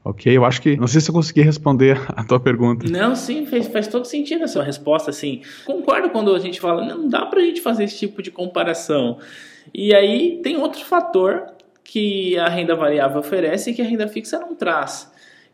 Ok? 0.05 0.37
Eu 0.37 0.45
acho 0.45 0.61
que. 0.61 0.77
Não 0.77 0.89
sei 0.89 1.01
se 1.01 1.11
eu 1.11 1.15
consegui 1.15 1.43
responder 1.43 2.01
a 2.15 2.25
tua 2.25 2.41
pergunta. 2.41 2.89
Não, 2.89 3.15
sim, 3.15 3.47
faz, 3.47 3.69
faz 3.69 3.89
todo 3.89 4.05
sentido 4.05 4.45
essa 4.45 4.63
resposta, 4.63 5.11
assim. 5.11 5.43
Concordo 5.65 6.11
quando 6.11 6.35
a 6.35 6.39
gente 6.39 6.61
fala, 6.61 6.85
não 6.85 7.09
dá 7.09 7.27
para 7.27 7.41
a 7.41 7.45
gente 7.45 7.61
fazer 7.61 7.85
esse 7.85 7.99
tipo 7.99 8.23
de 8.23 8.31
comparação. 8.31 9.19
E 9.73 9.95
aí 9.95 10.41
tem 10.43 10.57
outro 10.57 10.85
fator 10.85 11.45
que 11.85 12.37
a 12.39 12.49
renda 12.49 12.75
variável 12.75 13.21
oferece 13.21 13.71
e 13.71 13.75
que 13.75 13.83
a 13.83 13.85
renda 13.85 14.09
fixa 14.09 14.41
não 14.41 14.57
traz 14.57 15.12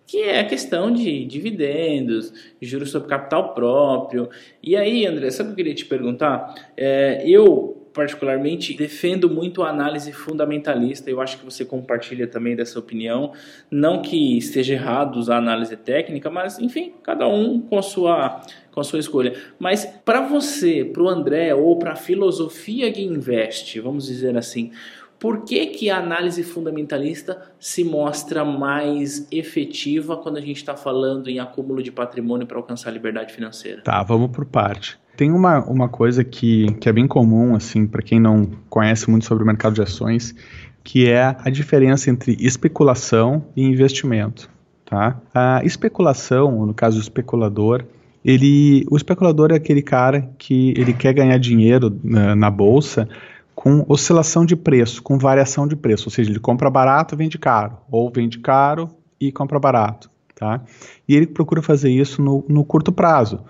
que 0.09 0.23
é 0.23 0.41
a 0.41 0.45
questão 0.47 0.91
de 0.91 1.27
dividendos, 1.27 2.33
juros 2.63 2.91
sobre 2.91 3.11
capital 3.11 3.53
próprio. 3.53 4.31
E 4.63 4.75
aí, 4.75 5.05
André, 5.05 5.31
sabe 5.31 5.51
o 5.51 5.55
que 5.55 5.61
eu 5.61 5.65
queria 5.67 5.75
te 5.75 5.85
perguntar? 5.85 6.55
É, 6.75 7.23
eu, 7.27 7.87
particularmente, 7.93 8.73
defendo 8.73 9.29
muito 9.29 9.63
a 9.63 9.69
análise 9.69 10.11
fundamentalista. 10.11 11.11
Eu 11.11 11.21
acho 11.21 11.39
que 11.39 11.45
você 11.45 11.63
compartilha 11.63 12.27
também 12.27 12.57
dessa 12.57 12.79
opinião. 12.79 13.33
Não 13.71 14.01
que 14.01 14.39
esteja 14.39 14.73
errado 14.73 15.17
usar 15.17 15.37
análise 15.37 15.77
técnica, 15.77 16.31
mas, 16.31 16.59
enfim, 16.59 16.95
cada 17.03 17.29
um 17.29 17.61
com 17.61 17.79
a 17.79 17.83
sua, 17.83 18.41
com 18.73 18.81
a 18.81 18.85
sua 18.85 19.01
escolha. 19.01 19.35
Mas 19.59 19.85
para 20.07 20.23
você, 20.23 20.87
para 20.87 21.03
o 21.03 21.09
André, 21.09 21.55
ou 21.55 21.79
para 21.79 21.93
a 21.93 21.97
filosofia 21.97 22.91
que 22.91 23.03
investe, 23.03 23.79
vamos 23.79 24.07
dizer 24.07 24.39
assim, 24.39 24.73
por 25.19 25.45
que, 25.45 25.67
que 25.67 25.91
a 25.91 25.99
análise 25.99 26.43
fundamentalista 26.45 27.43
se 27.59 27.83
mostra 27.83 28.45
mais 28.45 29.27
efetiva 29.33 30.17
quando 30.17 30.37
a 30.37 30.41
gente 30.41 30.59
está 30.59 30.77
falando 30.77 31.29
em 31.29 31.41
acúmulo 31.41 31.83
de 31.83 31.91
patrimônio 31.91 32.47
para 32.47 32.57
alcançar 32.57 32.91
a 32.91 32.93
liberdade 32.93 33.33
financeira? 33.33 33.83
Tá, 33.83 34.03
vamos 34.03 34.31
por 34.31 34.45
parte. 34.45 34.99
Tem 35.17 35.33
uma, 35.33 35.65
uma 35.65 35.89
coisa 35.89 36.23
que, 36.23 36.73
que 36.75 36.89
é 36.89 36.93
bem 36.93 37.09
comum, 37.09 37.57
assim, 37.57 37.87
para 37.87 38.01
quem 38.01 38.21
não 38.21 38.49
conhece 38.71 39.11
muito 39.11 39.25
sobre 39.25 39.43
o 39.43 39.47
mercado 39.47 39.75
de 39.75 39.83
ações, 39.83 40.33
que 40.85 41.11
é 41.11 41.37
a 41.39 41.51
diferença 41.51 42.09
entre 42.09 42.37
especulação 42.39 43.45
e 43.57 43.65
investimento. 43.65 44.49
Tá? 44.85 45.21
A 45.35 45.61
especulação, 45.65 46.65
no 46.65 46.73
caso 46.73 46.97
do 46.97 47.03
especulador, 47.03 47.85
ele, 48.25 48.87
o 48.89 48.97
especulador 48.97 49.51
é 49.51 49.57
aquele 49.57 49.83
cara 49.83 50.31
que 50.39 50.73
ele 50.77 50.93
quer 50.93 51.13
ganhar 51.13 51.39
dinheiro 51.39 51.99
na, 52.05 52.37
na 52.37 52.51
bolsa 52.51 53.09
com 53.59 53.85
oscilação 53.89 54.47
de 54.47 54.55
preço, 54.55 55.03
com 55.03 55.19
variação 55.19 55.67
de 55.67 55.75
preço, 55.75 56.05
ou 56.07 56.13
seja, 56.13 56.31
ele 56.31 56.39
compra 56.39 56.71
barato, 56.71 57.17
vende 57.17 57.37
caro, 57.37 57.77
ou 57.91 58.09
vende 58.09 58.39
caro 58.39 58.89
e 59.21 59.33
compra 59.33 59.59
barato, 59.59 60.09
tá? 60.33 60.63
E 61.09 61.17
ele 61.17 61.27
procura 61.27 61.61
fazer 61.61 61.91
isso 61.91 62.23
no, 62.23 62.45
no 62.49 62.65
curto 62.65 62.93
prazo. 62.93 63.41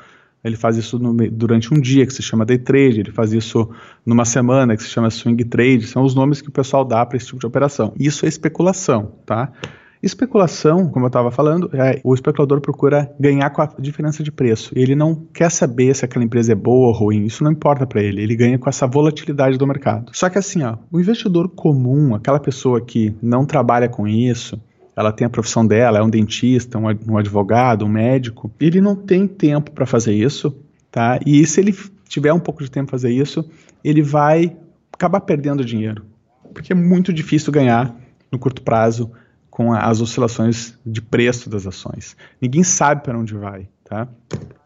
Ele 0.42 0.56
faz 0.56 0.78
isso 0.78 0.98
no, 0.98 1.12
durante 1.30 1.74
um 1.74 1.78
dia, 1.78 2.06
que 2.06 2.12
se 2.14 2.22
chama 2.22 2.46
day 2.46 2.56
trade, 2.56 3.00
ele 3.00 3.12
faz 3.12 3.34
isso 3.34 3.68
numa 4.06 4.24
semana, 4.24 4.78
que 4.78 4.82
se 4.82 4.88
chama 4.88 5.10
swing 5.10 5.44
trade, 5.44 5.86
são 5.86 6.02
os 6.02 6.14
nomes 6.14 6.40
que 6.40 6.48
o 6.48 6.52
pessoal 6.52 6.86
dá 6.86 7.04
para 7.04 7.18
esse 7.18 7.26
tipo 7.26 7.40
de 7.40 7.46
operação. 7.46 7.92
Isso 7.98 8.24
é 8.24 8.30
especulação, 8.30 9.12
tá? 9.26 9.52
Especulação, 10.02 10.88
como 10.88 11.06
eu 11.06 11.08
estava 11.08 11.30
falando, 11.30 11.70
é, 11.74 12.00
o 12.04 12.14
especulador 12.14 12.60
procura 12.60 13.10
ganhar 13.18 13.50
com 13.50 13.62
a 13.62 13.68
diferença 13.78 14.22
de 14.22 14.30
preço. 14.30 14.72
Ele 14.76 14.94
não 14.94 15.14
quer 15.14 15.50
saber 15.50 15.94
se 15.94 16.04
aquela 16.04 16.24
empresa 16.24 16.52
é 16.52 16.54
boa 16.54 16.88
ou 16.88 16.92
ruim, 16.92 17.24
isso 17.24 17.42
não 17.42 17.50
importa 17.50 17.86
para 17.86 18.02
ele. 18.02 18.22
Ele 18.22 18.36
ganha 18.36 18.58
com 18.58 18.68
essa 18.68 18.86
volatilidade 18.86 19.58
do 19.58 19.66
mercado. 19.66 20.12
Só 20.14 20.28
que 20.30 20.38
assim, 20.38 20.62
ó, 20.62 20.76
o 20.92 21.00
investidor 21.00 21.48
comum, 21.48 22.14
aquela 22.14 22.38
pessoa 22.38 22.80
que 22.80 23.14
não 23.20 23.44
trabalha 23.44 23.88
com 23.88 24.06
isso, 24.06 24.60
ela 24.98 25.12
tem 25.12 25.26
a 25.26 25.30
profissão 25.30 25.66
dela, 25.66 25.98
é 25.98 26.02
um 26.02 26.10
dentista, 26.10 26.76
um 26.76 27.16
advogado, 27.16 27.84
um 27.84 27.88
médico, 27.88 28.50
ele 28.60 28.80
não 28.80 28.96
tem 28.96 29.28
tempo 29.28 29.70
para 29.70 29.86
fazer 29.86 30.12
isso, 30.12 30.56
tá? 30.90 31.20
E 31.24 31.46
se 31.46 31.60
ele 31.60 31.72
tiver 32.08 32.32
um 32.32 32.40
pouco 32.40 32.64
de 32.64 32.70
tempo 32.70 32.86
para 32.86 32.98
fazer 32.98 33.12
isso, 33.12 33.48
ele 33.84 34.02
vai 34.02 34.56
acabar 34.92 35.20
perdendo 35.20 35.64
dinheiro, 35.64 36.04
porque 36.52 36.72
é 36.72 36.76
muito 36.76 37.12
difícil 37.12 37.52
ganhar 37.52 37.94
no 38.30 38.40
curto 38.40 38.60
prazo 38.62 39.12
com 39.58 39.72
as 39.72 40.00
oscilações 40.00 40.78
de 40.86 41.02
preço 41.02 41.50
das 41.50 41.66
ações. 41.66 42.16
Ninguém 42.40 42.62
sabe 42.62 43.02
para 43.02 43.18
onde 43.18 43.34
vai. 43.34 43.68
Tá? 43.84 44.06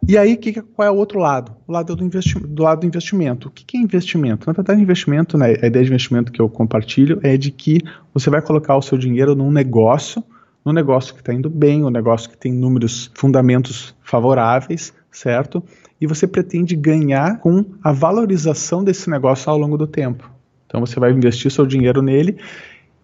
E 0.07 0.19
aí, 0.19 0.37
que, 0.37 0.61
qual 0.61 0.87
é 0.87 0.91
o 0.91 0.97
outro 0.97 1.19
lado? 1.19 1.57
O 1.67 1.73
lado 1.73 1.97
do, 1.97 2.05
investi 2.05 2.39
do 2.39 2.63
lado 2.63 2.81
do 2.81 2.87
investimento. 2.87 3.49
O 3.49 3.51
que, 3.51 3.65
que 3.65 3.79
é 3.79 3.81
investimento? 3.81 4.47
Na 4.47 4.53
verdade, 4.53 4.83
investimento, 4.83 5.39
né, 5.39 5.57
a 5.63 5.67
ideia 5.67 5.83
de 5.83 5.91
investimento 5.91 6.31
que 6.31 6.43
eu 6.43 6.47
compartilho 6.47 7.19
é 7.23 7.39
de 7.39 7.51
que 7.51 7.81
você 8.13 8.29
vai 8.29 8.43
colocar 8.43 8.77
o 8.77 8.83
seu 8.83 8.99
dinheiro 8.99 9.35
num 9.35 9.51
negócio, 9.51 10.23
num 10.63 10.75
negócio 10.75 11.15
que 11.15 11.21
está 11.21 11.33
indo 11.33 11.49
bem, 11.49 11.83
um 11.83 11.89
negócio 11.89 12.29
que 12.29 12.37
tem 12.37 12.53
números, 12.53 13.11
fundamentos 13.15 13.95
favoráveis, 14.03 14.93
certo? 15.11 15.63
E 15.99 16.07
você 16.07 16.27
pretende 16.27 16.77
ganhar 16.77 17.39
com 17.39 17.65
a 17.83 17.93
valorização 17.93 18.85
desse 18.85 19.09
negócio 19.09 19.51
ao 19.51 19.57
longo 19.57 19.79
do 19.79 19.87
tempo. 19.87 20.31
Então 20.67 20.81
você 20.81 21.01
vai 21.01 21.13
investir 21.13 21.51
seu 21.51 21.65
dinheiro 21.65 22.03
nele 22.03 22.37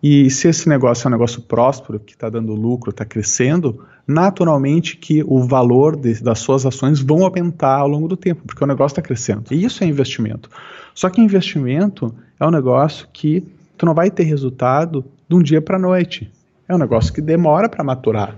e 0.02 0.31
se 0.31 0.49
esse 0.49 0.69
negócio 0.69 1.07
é 1.07 1.09
um 1.09 1.12
negócio 1.12 1.43
próspero, 1.43 1.99
que 1.99 2.12
está 2.12 2.31
dando 2.31 2.55
lucro, 2.55 2.90
está 2.90 3.05
crescendo, 3.05 3.85
naturalmente 4.07 4.97
que 4.97 5.25
o 5.26 5.43
valor 5.43 5.97
de, 5.97 6.23
das 6.23 6.38
suas 6.38 6.64
ações 6.64 7.00
vão 7.00 7.25
aumentar 7.25 7.78
ao 7.78 7.88
longo 7.88 8.07
do 8.07 8.17
tempo, 8.17 8.43
porque 8.47 8.62
o 8.62 8.67
negócio 8.67 8.95
está 8.95 9.02
crescendo. 9.02 9.52
E 9.52 9.64
isso 9.64 9.83
é 9.83 9.87
investimento. 9.87 10.49
Só 10.95 11.11
que 11.11 11.21
investimento 11.21 12.14
é 12.38 12.47
um 12.47 12.50
negócio 12.50 13.09
que 13.12 13.45
tu 13.76 13.87
não 13.87 13.95
vai 13.95 14.11
ter 14.11 14.25
resultado 14.25 15.05
de 15.28 15.35
um 15.35 15.43
dia 15.43 15.61
para 15.61 15.76
a 15.76 15.81
noite. 15.81 16.31
É 16.69 16.75
um 16.75 16.78
negócio 16.78 17.12
que 17.12 17.21
demora 17.21 17.69
para 17.69 17.83
maturar. 17.83 18.37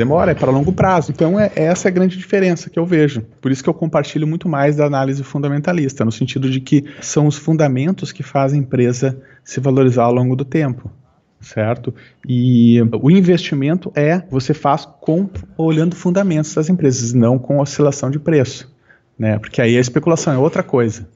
Demora, 0.00 0.30
é 0.30 0.34
para 0.34 0.50
longo 0.50 0.72
prazo. 0.72 1.12
Então, 1.12 1.38
é, 1.38 1.52
essa 1.54 1.86
é 1.86 1.90
a 1.90 1.92
grande 1.92 2.16
diferença 2.16 2.70
que 2.70 2.78
eu 2.78 2.86
vejo. 2.86 3.20
Por 3.38 3.52
isso 3.52 3.62
que 3.62 3.68
eu 3.68 3.74
compartilho 3.74 4.26
muito 4.26 4.48
mais 4.48 4.76
da 4.76 4.86
análise 4.86 5.22
fundamentalista, 5.22 6.06
no 6.06 6.10
sentido 6.10 6.48
de 6.48 6.58
que 6.58 6.86
são 7.02 7.26
os 7.26 7.36
fundamentos 7.36 8.10
que 8.10 8.22
fazem 8.22 8.60
a 8.60 8.62
empresa 8.62 9.20
se 9.44 9.60
valorizar 9.60 10.04
ao 10.04 10.14
longo 10.14 10.34
do 10.34 10.42
tempo. 10.42 10.90
Certo? 11.38 11.94
E 12.26 12.80
o 13.02 13.10
investimento 13.10 13.92
é 13.94 14.22
você 14.30 14.54
faz 14.54 14.86
com 14.86 15.28
olhando 15.54 15.94
fundamentos 15.94 16.54
das 16.54 16.70
empresas, 16.70 17.12
não 17.12 17.38
com 17.38 17.60
oscilação 17.60 18.10
de 18.10 18.18
preço. 18.18 18.74
Né? 19.18 19.38
Porque 19.38 19.60
aí 19.60 19.76
a 19.76 19.80
especulação 19.80 20.32
é 20.32 20.38
outra 20.38 20.62
coisa. 20.62 21.06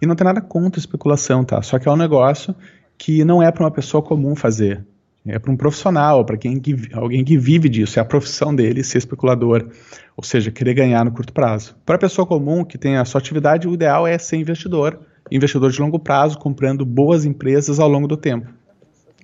E 0.00 0.06
não 0.06 0.16
tem 0.16 0.24
nada 0.24 0.40
contra 0.40 0.80
especulação, 0.80 1.44
tá? 1.44 1.60
Só 1.60 1.78
que 1.78 1.86
é 1.86 1.92
um 1.92 1.96
negócio 1.96 2.56
que 2.96 3.26
não 3.26 3.42
é 3.42 3.52
para 3.52 3.64
uma 3.64 3.70
pessoa 3.70 4.02
comum 4.02 4.34
fazer. 4.34 4.82
É 5.26 5.38
para 5.38 5.52
um 5.52 5.56
profissional, 5.56 6.24
para 6.24 6.36
quem 6.36 6.58
que, 6.58 6.74
alguém 6.92 7.24
que 7.24 7.38
vive 7.38 7.68
disso, 7.68 7.98
é 7.98 8.02
a 8.02 8.04
profissão 8.04 8.54
dele 8.54 8.82
ser 8.82 8.98
especulador, 8.98 9.68
ou 10.16 10.24
seja, 10.24 10.50
querer 10.50 10.74
ganhar 10.74 11.04
no 11.04 11.12
curto 11.12 11.32
prazo. 11.32 11.76
Para 11.86 11.94
a 11.94 11.98
pessoa 11.98 12.26
comum 12.26 12.64
que 12.64 12.76
tem 12.76 12.96
a 12.96 13.04
sua 13.04 13.20
atividade, 13.20 13.68
o 13.68 13.74
ideal 13.74 14.04
é 14.06 14.18
ser 14.18 14.36
investidor, 14.36 14.98
investidor 15.30 15.70
de 15.70 15.80
longo 15.80 15.98
prazo, 15.98 16.38
comprando 16.38 16.84
boas 16.84 17.24
empresas 17.24 17.78
ao 17.78 17.88
longo 17.88 18.08
do 18.08 18.16
tempo. 18.16 18.48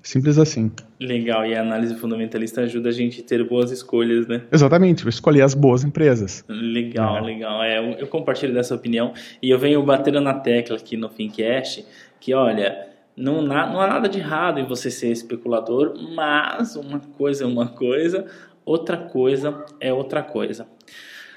Simples 0.00 0.38
assim. 0.38 0.70
Legal, 1.00 1.44
e 1.44 1.54
a 1.54 1.60
análise 1.60 1.94
fundamentalista 1.96 2.62
ajuda 2.62 2.88
a 2.88 2.92
gente 2.92 3.20
a 3.20 3.24
ter 3.24 3.46
boas 3.46 3.70
escolhas, 3.70 4.26
né? 4.26 4.42
Exatamente, 4.50 5.06
escolher 5.08 5.42
as 5.42 5.52
boas 5.52 5.84
empresas. 5.84 6.44
Legal, 6.48 7.18
é. 7.18 7.20
legal. 7.20 7.62
É, 7.62 8.00
eu 8.00 8.06
compartilho 8.06 8.54
dessa 8.54 8.74
opinião 8.74 9.12
e 9.42 9.50
eu 9.50 9.58
venho 9.58 9.82
batendo 9.82 10.20
na 10.20 10.32
tecla 10.32 10.76
aqui 10.76 10.96
no 10.96 11.08
Fincast 11.10 11.84
que, 12.20 12.32
olha, 12.32 12.87
não, 13.18 13.42
não 13.42 13.80
há 13.80 13.86
nada 13.86 14.08
de 14.08 14.18
errado 14.18 14.60
em 14.60 14.66
você 14.66 14.90
ser 14.90 15.10
especulador, 15.10 15.94
mas 16.14 16.76
uma 16.76 17.00
coisa 17.00 17.44
é 17.44 17.46
uma 17.46 17.68
coisa, 17.68 18.26
outra 18.64 18.96
coisa 18.96 19.64
é 19.80 19.92
outra 19.92 20.22
coisa. 20.22 20.66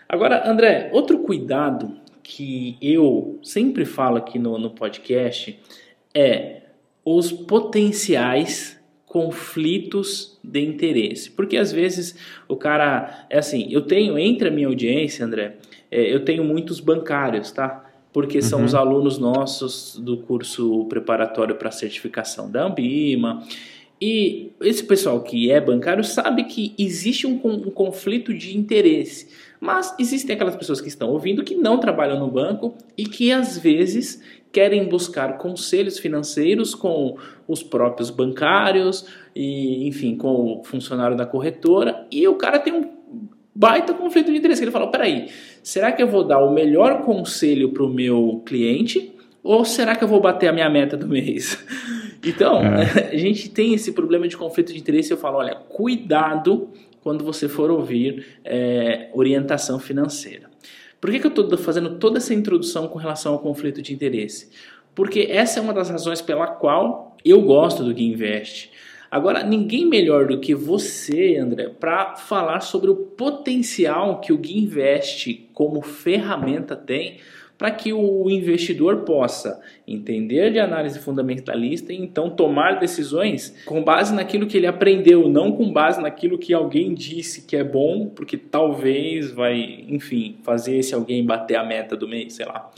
Agora, 0.08 0.50
André, 0.50 0.90
outro 0.94 1.20
cuidado 1.20 1.98
que 2.22 2.78
eu 2.82 3.40
sempre 3.42 3.86
falo 3.86 4.18
aqui 4.18 4.38
no, 4.38 4.58
no 4.58 4.72
podcast 4.72 5.60
é 6.14 6.62
os 7.04 7.32
potenciais 7.32 8.80
conflitos 9.06 10.40
de 10.42 10.62
interesse. 10.62 11.32
Porque 11.32 11.58
às 11.58 11.72
vezes 11.72 12.16
o 12.48 12.56
cara, 12.56 13.26
é 13.30 13.40
assim, 13.40 13.68
eu 13.70 13.82
tenho 13.82 14.18
entre 14.18 14.48
a 14.48 14.52
minha 14.52 14.68
audiência, 14.68 15.26
André, 15.26 15.58
é, 15.90 16.14
eu 16.14 16.24
tenho 16.24 16.44
muitos 16.44 16.80
bancários, 16.80 17.52
tá? 17.52 17.91
Porque 18.14 18.42
são 18.42 18.60
uhum. 18.60 18.66
os 18.66 18.76
alunos 18.76 19.18
nossos 19.18 19.98
do 19.98 20.18
curso 20.18 20.86
preparatório 20.86 21.56
para 21.56 21.72
certificação 21.72 22.50
da 22.50 22.66
Ambima. 22.66 23.44
E 24.02 24.52
esse 24.62 24.84
pessoal 24.84 25.22
que 25.22 25.52
é 25.52 25.62
bancário 25.62 26.04
sabe 26.04 26.46
que 26.46 26.74
existe 26.78 27.28
um, 27.28 27.40
um, 27.44 27.70
conflito 27.70 28.34
de 28.34 28.58
interesse, 28.58 29.28
mas 29.60 29.94
existem 30.00 30.36
aquelas 30.36 30.56
pessoas 30.56 30.82
que 30.82 30.88
estão 30.88 31.10
ouvindo 31.12 31.44
que 31.44 31.54
não 31.54 31.80
trabalham 31.80 32.20
no 32.20 32.28
banco 32.28 32.74
e 32.98 33.06
que 33.06 33.32
às 33.32 33.60
vezes 33.60 34.20
querem 34.52 34.90
buscar 34.90 35.38
conselhos 35.38 36.00
financeiros 36.00 36.74
com 36.74 37.16
os 37.48 37.62
próprios 37.62 38.10
bancários 38.10 39.06
e, 39.36 39.88
enfim, 39.88 40.18
com 40.18 40.60
o 40.60 40.64
funcionário 40.64 41.16
da 41.16 41.26
corretora 41.26 42.08
e 42.12 42.28
o 42.28 42.36
cara 42.36 42.58
tem 42.58 42.74
um 42.74 42.90
baita 43.54 43.94
conflito 43.94 44.32
de 44.32 44.38
interesse. 44.38 44.64
Ele 44.64 44.72
fala: 44.72 44.90
peraí, 44.90 45.30
será 45.64 45.92
que 45.92 46.02
eu 46.02 46.08
vou 46.08 46.24
dar 46.24 46.40
o 46.40 46.54
melhor 46.54 47.02
conselho 47.02 47.70
para 47.70 47.84
o 47.84 47.90
meu 47.90 48.42
cliente 48.46 49.14
Ou 49.44 49.66
será 49.66 49.96
que 49.96 50.04
eu 50.04 50.08
vou 50.08 50.22
bater 50.22 50.48
a 50.48 50.54
minha 50.54 50.70
meta 50.70 50.96
do 50.96 51.08
mês? 51.08 51.58
Então, 52.24 52.62
é. 52.62 53.10
a 53.16 53.18
gente 53.18 53.50
tem 53.50 53.74
esse 53.74 53.94
problema 53.94 54.28
de 54.28 54.38
conflito 54.38 54.72
de 54.72 54.78
interesse. 54.78 55.10
Eu 55.10 55.18
falo, 55.18 55.38
olha, 55.38 55.56
cuidado 55.56 56.70
quando 57.02 57.24
você 57.24 57.50
for 57.50 57.72
ouvir 57.72 58.38
é, 58.46 59.10
orientação 59.12 59.80
financeira. 59.80 60.48
Por 61.00 61.10
que, 61.10 61.20
que 61.20 61.26
eu 61.26 61.32
estou 61.32 61.58
fazendo 61.58 61.96
toda 61.98 62.20
essa 62.20 62.32
introdução 62.32 62.88
com 62.88 63.00
relação 63.00 63.34
ao 63.34 63.40
conflito 63.40 63.82
de 63.82 63.92
interesse? 63.92 64.52
Porque 64.94 65.28
essa 65.32 65.60
é 65.60 65.64
uma 65.64 65.74
das 65.74 65.90
razões 65.90 66.22
pela 66.22 66.46
qual 66.46 67.18
eu 67.26 67.42
gosto 67.42 67.84
do 67.84 67.92
Gui 67.92 68.06
Invest. 68.06 68.70
Agora, 69.12 69.44
ninguém 69.44 69.86
melhor 69.86 70.26
do 70.26 70.40
que 70.40 70.56
você, 70.56 71.36
André, 71.36 71.68
para 71.68 72.16
falar 72.16 72.62
sobre 72.62 72.90
o 72.90 72.96
potencial 72.96 74.22
que 74.22 74.32
o 74.32 74.38
Gui 74.38 74.72
como 75.54 75.82
ferramenta 75.82 76.78
tem 76.78 77.18
para 77.58 77.70
que 77.70 77.94
o 77.94 78.28
investidor 78.28 79.02
possa 79.02 79.62
entender 79.88 80.52
de 80.52 80.58
análise 80.58 80.98
fundamentalista 80.98 81.94
e 81.94 81.98
então 81.98 82.28
tomar 82.28 82.80
decisões 82.80 83.56
com 83.68 83.84
base 83.84 84.16
naquilo 84.16 84.48
que 84.48 84.58
ele 84.58 84.66
aprendeu, 84.66 85.30
não 85.30 85.52
com 85.52 85.72
base 85.72 86.02
naquilo 86.02 86.40
que 86.40 86.56
alguém 86.56 86.92
disse 86.92 87.46
que 87.46 87.56
é 87.56 87.64
bom, 87.64 88.08
porque 88.08 88.36
talvez 88.36 89.30
vai, 89.30 89.86
enfim, 89.88 90.38
fazer 90.42 90.78
esse 90.78 90.96
alguém 90.96 91.24
bater 91.24 91.56
a 91.56 91.64
meta 91.64 91.96
do 91.96 92.08
mês, 92.08 92.34
sei 92.34 92.48
lá. 92.48 92.72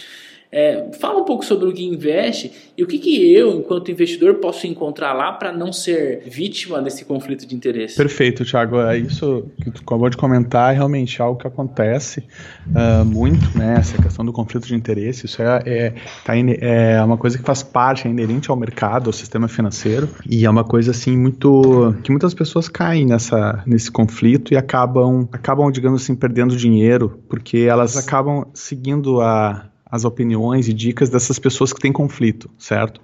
É, 0.55 0.91
fala 0.99 1.19
um 1.19 1.25
pouco 1.25 1.43
sobre 1.43 1.67
o 1.67 1.73
que 1.73 1.83
investe 1.83 2.51
e 2.77 2.83
o 2.83 2.87
que, 2.87 2.99
que 2.99 3.33
eu, 3.33 3.57
enquanto 3.57 3.89
investidor, 3.89 4.35
posso 4.35 4.67
encontrar 4.67 5.11
lá 5.13 5.31
para 5.31 5.51
não 5.51 5.73
ser 5.73 6.21
vítima 6.27 6.79
desse 6.79 7.03
conflito 7.03 7.47
de 7.47 7.55
interesse. 7.55 7.95
Perfeito, 7.95 8.45
Thiago. 8.45 8.79
É 8.79 8.97
isso 8.97 9.45
que 9.63 9.71
tu 9.71 9.81
acabou 9.81 10.09
de 10.09 10.17
comentar 10.17 10.71
é 10.71 10.75
realmente 10.75 11.19
algo 11.21 11.39
que 11.39 11.47
acontece 11.47 12.23
uh, 12.67 13.03
muito, 13.03 13.57
né? 13.57 13.75
Essa 13.79 13.99
questão 13.99 14.23
do 14.23 14.31
conflito 14.31 14.67
de 14.67 14.75
interesse. 14.75 15.25
Isso 15.25 15.41
é, 15.41 15.63
é, 15.65 15.93
tá 16.23 16.33
é 16.37 17.03
uma 17.03 17.17
coisa 17.17 17.37
que 17.37 17.43
faz 17.43 17.63
parte, 17.63 18.07
é 18.07 18.11
inerente 18.11 18.51
ao 18.51 18.55
mercado, 18.55 19.07
ao 19.07 19.13
sistema 19.13 19.47
financeiro 19.47 20.07
e 20.29 20.45
é 20.45 20.49
uma 20.49 20.63
coisa 20.63 20.91
assim 20.91 21.17
muito 21.17 21.95
que 22.03 22.11
muitas 22.11 22.33
pessoas 22.33 22.67
caem 22.67 23.05
nessa 23.05 23.63
nesse 23.65 23.91
conflito 23.91 24.53
e 24.53 24.57
acabam 24.57 25.27
acabam 25.31 25.71
digamos 25.71 26.03
assim 26.03 26.15
perdendo 26.15 26.55
dinheiro 26.55 27.19
porque 27.27 27.59
elas 27.59 27.97
acabam 27.97 28.45
seguindo 28.53 29.21
a 29.21 29.72
as 29.93 30.05
opiniões 30.05 30.67
e 30.67 30.73
dicas 30.73 31.07
dessas 31.07 31.37
pessoas 31.37 31.71
que 31.71 31.79
têm 31.79 31.91
conflito, 31.93 32.49
certo? 32.57 32.99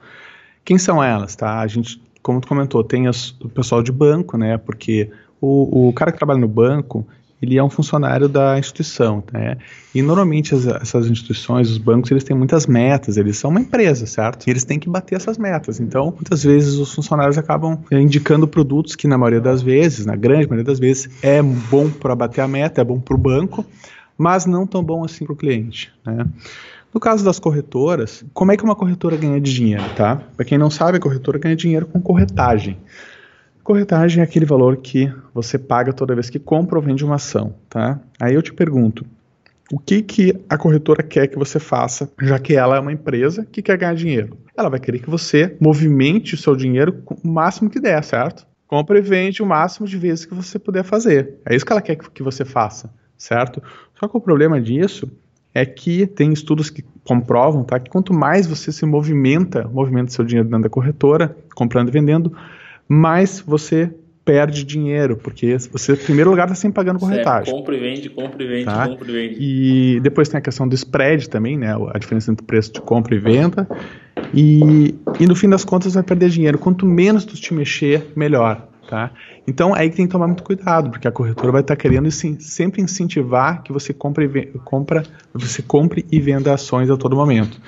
Quem 0.65 0.79
são 0.79 1.03
elas, 1.03 1.35
tá? 1.35 1.59
A 1.59 1.67
gente, 1.67 2.01
como 2.19 2.41
tu 2.41 2.47
comentou, 2.47 2.83
tem 2.83 3.05
as, 3.05 3.29
o 3.39 3.47
pessoal 3.47 3.83
de 3.83 3.91
banco, 3.91 4.35
né? 4.39 4.57
Porque 4.57 5.07
o, 5.39 5.89
o 5.89 5.93
cara 5.93 6.11
que 6.11 6.17
trabalha 6.17 6.39
no 6.39 6.47
banco, 6.47 7.05
ele 7.39 7.59
é 7.59 7.63
um 7.63 7.69
funcionário 7.69 8.27
da 8.27 8.57
instituição, 8.57 9.23
né? 9.31 9.57
E 9.93 10.01
normalmente 10.01 10.55
as, 10.55 10.65
essas 10.65 11.05
instituições, 11.05 11.69
os 11.69 11.77
bancos, 11.77 12.09
eles 12.09 12.23
têm 12.23 12.35
muitas 12.35 12.65
metas, 12.65 13.17
eles 13.17 13.37
são 13.37 13.51
uma 13.51 13.59
empresa, 13.59 14.07
certo? 14.07 14.47
E 14.47 14.49
eles 14.49 14.63
têm 14.63 14.79
que 14.79 14.89
bater 14.89 15.13
essas 15.13 15.37
metas. 15.37 15.79
Então, 15.79 16.05
muitas 16.05 16.43
vezes 16.43 16.73
os 16.73 16.91
funcionários 16.91 17.37
acabam 17.37 17.77
indicando 17.91 18.47
produtos 18.47 18.95
que 18.95 19.07
na 19.07 19.15
maioria 19.15 19.41
das 19.41 19.61
vezes, 19.61 20.07
na 20.07 20.15
grande 20.15 20.47
maioria 20.47 20.65
das 20.65 20.79
vezes, 20.79 21.07
é 21.21 21.39
bom 21.39 21.87
para 21.87 22.15
bater 22.15 22.41
a 22.41 22.47
meta, 22.47 22.81
é 22.81 22.83
bom 22.83 22.99
para 22.99 23.13
o 23.13 23.19
banco, 23.19 23.63
mas 24.17 24.47
não 24.47 24.65
tão 24.65 24.83
bom 24.83 25.05
assim 25.05 25.23
para 25.23 25.33
o 25.33 25.35
cliente, 25.35 25.93
né? 26.03 26.25
No 26.93 26.99
caso 26.99 27.23
das 27.23 27.37
corretoras, 27.37 28.25
como 28.33 28.51
é 28.51 28.57
que 28.57 28.63
uma 28.63 28.75
corretora 28.75 29.15
ganha 29.15 29.39
dinheiro, 29.39 29.83
tá? 29.95 30.15
Para 30.35 30.45
quem 30.45 30.57
não 30.57 30.71
sabe, 30.71 30.97
a 30.97 30.99
corretora 31.01 31.37
ganha 31.37 31.55
dinheiro 31.55 31.85
com 31.85 32.01
corretagem. 32.01 32.77
Corretagem 33.63 34.21
é 34.21 34.23
aquele 34.23 34.45
valor 34.45 34.77
que 34.77 35.13
você 35.31 35.59
paga 35.59 35.93
toda 35.93 36.15
vez 36.15 36.31
que 36.31 36.39
compra 36.39 36.79
ou 36.79 36.83
vende 36.83 37.05
uma 37.05 37.15
ação, 37.15 37.53
tá? 37.69 37.99
Aí 38.19 38.33
eu 38.33 38.41
te 38.41 38.51
pergunto, 38.51 39.05
o 39.71 39.77
que, 39.77 40.01
que 40.01 40.35
a 40.49 40.57
corretora 40.57 41.03
quer 41.03 41.27
que 41.27 41.37
você 41.37 41.59
faça, 41.59 42.11
já 42.19 42.39
que 42.39 42.55
ela 42.55 42.77
é 42.77 42.79
uma 42.79 42.91
empresa 42.91 43.45
que 43.45 43.61
quer 43.61 43.77
ganhar 43.77 43.93
dinheiro? 43.93 44.35
Ela 44.57 44.69
vai 44.69 44.79
querer 44.79 44.97
que 44.97 45.09
você 45.09 45.55
movimente 45.61 46.33
o 46.33 46.37
seu 46.37 46.55
dinheiro 46.55 47.03
o 47.05 47.27
máximo 47.27 47.69
que 47.69 47.79
der, 47.79 48.03
certo? 48.03 48.47
Compra 48.65 48.97
e 48.97 49.01
vende 49.01 49.43
o 49.43 49.45
máximo 49.45 49.87
de 49.87 49.97
vezes 49.97 50.25
que 50.25 50.33
você 50.33 50.57
puder 50.57 50.83
fazer. 50.83 51.35
É 51.45 51.55
isso 51.55 51.63
que 51.63 51.71
ela 51.71 51.81
quer 51.81 51.95
que 51.95 52.23
você 52.23 52.43
faça, 52.43 52.91
certo? 53.15 53.61
Só 53.99 54.07
que 54.07 54.17
o 54.17 54.21
problema 54.21 54.59
disso 54.59 55.07
é 55.53 55.65
que 55.65 56.05
tem 56.05 56.31
estudos 56.31 56.69
que 56.69 56.83
comprovam 57.03 57.63
tá, 57.63 57.79
que 57.79 57.89
quanto 57.89 58.13
mais 58.13 58.45
você 58.45 58.71
se 58.71 58.85
movimenta, 58.85 59.67
movimenta 59.67 60.11
seu 60.11 60.23
dinheiro 60.23 60.47
dentro 60.47 60.63
da 60.63 60.69
corretora, 60.69 61.35
comprando 61.55 61.89
e 61.89 61.91
vendendo, 61.91 62.31
mais 62.87 63.39
você 63.39 63.91
perde 64.23 64.63
dinheiro, 64.63 65.17
porque 65.17 65.57
você, 65.71 65.93
em 65.93 65.95
primeiro 65.95 66.29
lugar, 66.29 66.43
está 66.43 66.53
sempre 66.53 66.75
pagando 66.75 66.99
corretagem. 66.99 67.51
Compra 67.51 67.75
e 67.75 67.79
vende, 67.79 68.09
compra 68.09 68.43
e 68.43 68.47
vende, 68.47 68.65
tá? 68.65 68.87
compra 68.87 69.09
e 69.09 69.11
vende. 69.11 69.37
E 69.39 69.99
depois 70.01 70.29
tem 70.29 70.37
a 70.37 70.41
questão 70.41 70.67
do 70.67 70.75
spread 70.75 71.27
também, 71.27 71.57
né? 71.57 71.75
A 71.91 71.97
diferença 71.97 72.31
entre 72.31 72.43
o 72.43 72.45
preço 72.45 72.73
de 72.73 72.79
compra 72.79 73.15
e 73.15 73.17
venda. 73.17 73.67
E, 74.31 74.93
e 75.19 75.25
no 75.25 75.35
fim 75.35 75.49
das 75.49 75.65
contas 75.65 75.95
vai 75.95 76.03
perder 76.03 76.29
dinheiro. 76.29 76.59
Quanto 76.59 76.85
menos 76.85 77.25
tu 77.25 77.33
te 77.33 77.55
mexer, 77.55 78.05
melhor. 78.15 78.68
Tá? 78.89 79.11
Então 79.45 79.75
aí 79.75 79.87
que 79.87 79.97
tem 79.97 80.07
que 80.07 80.11
tomar 80.11 80.25
muito 80.25 80.41
cuidado, 80.41 80.89
porque 80.89 81.07
a 81.07 81.11
corretora 81.11 81.51
vai 81.51 81.61
estar 81.61 81.75
tá 81.75 81.79
querendo 81.79 82.09
sempre 82.09 82.81
incentivar 82.81 83.61
que 83.61 83.71
você 83.71 83.93
compre, 83.93 84.47
compra, 84.65 85.03
você 85.31 85.61
compre 85.61 86.07
e 86.11 86.19
venda 86.19 86.51
ações 86.51 86.89
a 86.89 86.97
todo 86.97 87.15
momento. 87.15 87.61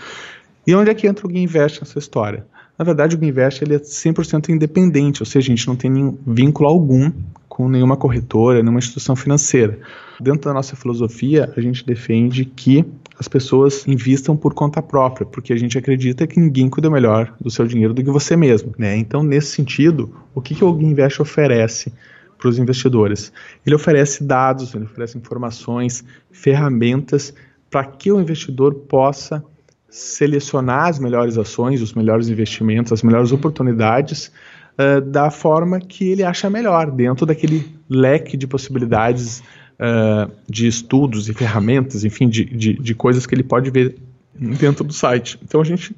E 0.66 0.74
onde 0.74 0.90
é 0.90 0.96
que 0.96 1.06
entra 1.06 1.28
o 1.28 1.32
Invest 1.32 1.80
nessa 1.80 2.00
história? 2.00 2.48
Na 2.76 2.84
verdade, 2.84 3.16
o 3.16 3.24
Invest 3.24 3.64
ele 3.64 3.76
é 3.76 3.78
100% 3.78 4.50
independente, 4.50 5.22
ou 5.22 5.26
seja, 5.28 5.46
a 5.46 5.56
gente 5.56 5.68
não 5.68 5.76
tem 5.76 5.92
nenhum 5.92 6.18
vínculo 6.26 6.68
algum 6.68 7.12
com 7.48 7.70
nenhuma 7.70 7.96
corretora, 7.96 8.64
nenhuma 8.64 8.80
instituição 8.80 9.16
financeira. 9.16 9.80
Dentro 10.20 10.50
da 10.50 10.54
nossa 10.56 10.76
filosofia, 10.76 11.54
a 11.56 11.62
gente 11.62 11.86
defende 11.86 12.46
que 12.46 12.84
as 13.22 13.28
pessoas 13.28 13.88
investam 13.88 14.36
por 14.36 14.52
conta 14.52 14.82
própria, 14.82 15.28
porque 15.28 15.54
a 15.54 15.56
gente 15.56 15.78
acredita 15.78 16.26
que 16.26 16.40
ninguém 16.40 16.68
cuida 16.68 16.90
melhor 16.90 17.32
do 17.40 17.52
seu 17.52 17.68
dinheiro 17.68 17.94
do 17.94 18.04
que 18.04 18.10
você 18.10 18.36
mesmo. 18.36 18.74
Né? 18.80 18.98
Então, 18.98 19.22
nesse 19.22 19.52
sentido, 19.52 20.12
o 20.34 20.42
que, 20.42 20.56
que 20.56 20.66
o 20.66 20.82
Invest 20.82 21.22
oferece 21.22 21.94
para 22.36 22.50
os 22.50 22.58
investidores? 22.58 23.32
Ele 23.64 23.76
oferece 23.76 24.24
dados, 24.24 24.74
ele 24.74 24.86
oferece 24.86 25.20
informações, 25.20 26.04
ferramentas 26.32 27.32
para 27.70 27.86
que 27.86 28.12
o 28.12 28.20
investidor 28.20 28.74
possa 28.74 29.46
selecionar 29.88 30.88
as 30.88 30.98
melhores 30.98 31.38
ações, 31.38 31.80
os 31.80 31.94
melhores 31.94 32.28
investimentos, 32.28 32.92
as 32.92 33.04
melhores 33.04 33.32
oportunidades 33.32 34.32
uh, 34.80 35.00
da 35.00 35.30
forma 35.30 35.80
que 35.80 36.10
ele 36.10 36.24
acha 36.24 36.50
melhor, 36.50 36.90
dentro 36.90 37.24
daquele 37.24 37.72
leque 37.88 38.36
de 38.36 38.48
possibilidades 38.48 39.44
uh, 39.82 40.32
de 40.48 40.68
estudos 40.68 41.28
e 41.28 41.34
ferramentas, 41.34 42.06
enfim, 42.06 42.30
de, 42.30 42.46
de, 42.46 42.74
de 42.74 42.96
coisas 42.96 43.26
que 43.26 43.34
ele 43.34 43.44
pode 43.44 43.70
ver 43.72 43.98
dentro 44.34 44.84
do 44.84 44.94
site. 44.94 45.40
Então 45.44 45.60
a 45.60 45.64
gente 45.64 45.96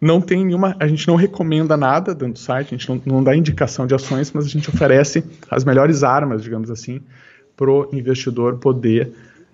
não 0.00 0.20
tem 0.20 0.44
nenhuma, 0.44 0.74
a 0.80 0.86
gente 0.88 1.06
não 1.06 1.14
recomenda 1.14 1.76
nada 1.76 2.14
dentro 2.14 2.34
do 2.34 2.38
site, 2.38 2.74
a 2.74 2.78
gente 2.78 2.88
não, 2.88 3.02
não 3.04 3.24
dá 3.24 3.36
indicação 3.36 3.86
de 3.86 3.94
ações, 3.94 4.32
mas 4.32 4.46
a 4.46 4.48
gente 4.48 4.68
oferece 4.68 5.22
as 5.50 5.64
melhores 5.64 6.02
armas, 6.02 6.42
digamos 6.42 6.70
assim, 6.70 7.00
para 7.56 7.70
o 7.70 7.88
investidor 7.92 8.56
poder 8.56 9.12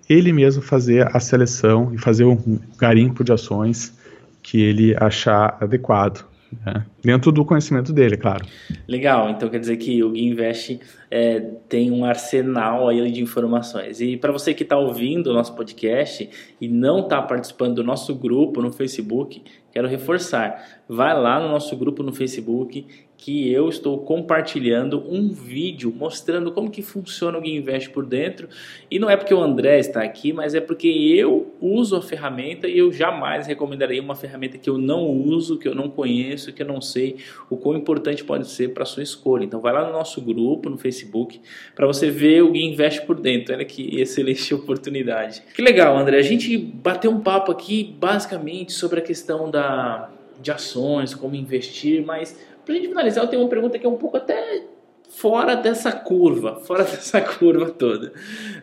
ele 0.09 0.33
mesmo 0.33 0.61
fazer 0.61 1.07
a 1.15 1.19
seleção 1.19 1.93
e 1.93 1.97
fazer 1.97 2.25
um 2.25 2.59
garimpo 2.77 3.23
de 3.23 3.31
ações 3.31 3.93
que 4.41 4.61
ele 4.61 4.95
achar 4.99 5.57
adequado. 5.61 6.25
Né? 6.65 6.85
Dentro 7.03 7.31
do 7.31 7.45
conhecimento 7.45 7.91
dele, 7.93 8.15
é 8.15 8.17
claro. 8.17 8.45
Legal, 8.87 9.29
então 9.29 9.49
quer 9.49 9.59
dizer 9.59 9.77
que 9.77 10.03
o 10.03 10.11
Gui 10.11 10.27
Invest 10.27 10.79
é, 11.09 11.39
tem 11.67 11.91
um 11.91 12.05
arsenal 12.05 12.89
aí 12.89 13.11
de 13.11 13.21
informações. 13.21 14.01
E 14.01 14.17
para 14.17 14.31
você 14.31 14.53
que 14.53 14.63
está 14.63 14.77
ouvindo 14.77 15.27
o 15.27 15.33
nosso 15.33 15.55
podcast 15.55 16.29
e 16.59 16.67
não 16.67 17.01
está 17.01 17.21
participando 17.21 17.75
do 17.75 17.83
nosso 17.83 18.15
grupo 18.15 18.61
no 18.61 18.71
Facebook, 18.71 19.43
quero 19.71 19.87
reforçar. 19.87 20.81
Vai 20.87 21.13
lá 21.13 21.39
no 21.39 21.49
nosso 21.49 21.75
grupo 21.75 22.03
no 22.03 22.11
Facebook 22.11 22.85
que 23.23 23.49
eu 23.49 23.69
estou 23.69 23.99
compartilhando 23.99 25.01
um 25.09 25.31
vídeo 25.31 25.93
mostrando 25.97 26.51
como 26.51 26.69
que 26.69 26.81
funciona 26.81 27.37
o 27.37 27.41
Guinvest 27.41 27.89
por 27.91 28.05
dentro. 28.05 28.49
E 28.91 28.99
não 28.99 29.09
é 29.09 29.15
porque 29.15 29.33
o 29.33 29.41
André 29.41 29.79
está 29.79 30.03
aqui, 30.03 30.33
mas 30.33 30.53
é 30.53 30.59
porque 30.59 30.89
eu 30.89 31.55
uso 31.61 31.95
a 31.95 32.01
ferramenta 32.01 32.67
e 32.67 32.77
eu 32.77 32.91
jamais 32.91 33.47
recomendarei 33.47 33.97
uma 34.01 34.13
ferramenta 34.13 34.57
que 34.57 34.69
eu 34.69 34.77
não 34.77 35.07
uso, 35.07 35.57
que 35.57 35.65
eu 35.65 35.73
não 35.73 35.89
conheço, 35.89 36.51
que 36.51 36.61
eu 36.61 36.67
não 36.67 36.81
sei 36.81 37.15
o 37.49 37.55
quão 37.55 37.77
importante 37.77 38.25
pode 38.25 38.45
ser 38.49 38.73
para 38.73 38.83
a 38.83 38.85
sua 38.85 39.03
escolha. 39.03 39.45
Então 39.45 39.61
vai 39.61 39.71
lá 39.71 39.85
no 39.87 39.93
nosso 39.93 40.19
grupo 40.19 40.69
no 40.69 40.77
Facebook 40.77 41.39
para 41.73 41.87
você 41.87 42.11
ver 42.11 42.43
o 42.43 42.51
Guinvest 42.51 43.05
por 43.05 43.17
dentro. 43.17 43.55
Olha 43.55 43.63
que 43.63 43.83
excelente 44.01 44.53
oportunidade. 44.53 45.41
Que 45.55 45.61
legal, 45.61 45.97
André. 45.97 46.17
A 46.17 46.23
gente 46.23 46.57
bateu 46.57 47.09
um 47.09 47.21
papo 47.21 47.53
aqui 47.53 47.95
basicamente 47.97 48.73
sobre 48.73 48.99
a 48.99 49.01
questão 49.01 49.49
da 49.49 50.09
de 50.41 50.51
ações, 50.51 51.15
como 51.15 51.35
investir, 51.35 52.05
mas 52.05 52.37
para 52.65 52.73
a 52.73 52.77
gente 52.77 52.87
finalizar, 52.87 53.23
eu 53.23 53.29
tenho 53.29 53.41
uma 53.41 53.49
pergunta 53.49 53.77
que 53.77 53.85
é 53.85 53.89
um 53.89 53.97
pouco 53.97 54.17
até 54.17 54.63
fora 55.09 55.55
dessa 55.55 55.91
curva, 55.91 56.55
fora 56.57 56.83
dessa 56.85 57.21
curva 57.21 57.69
toda. 57.69 58.13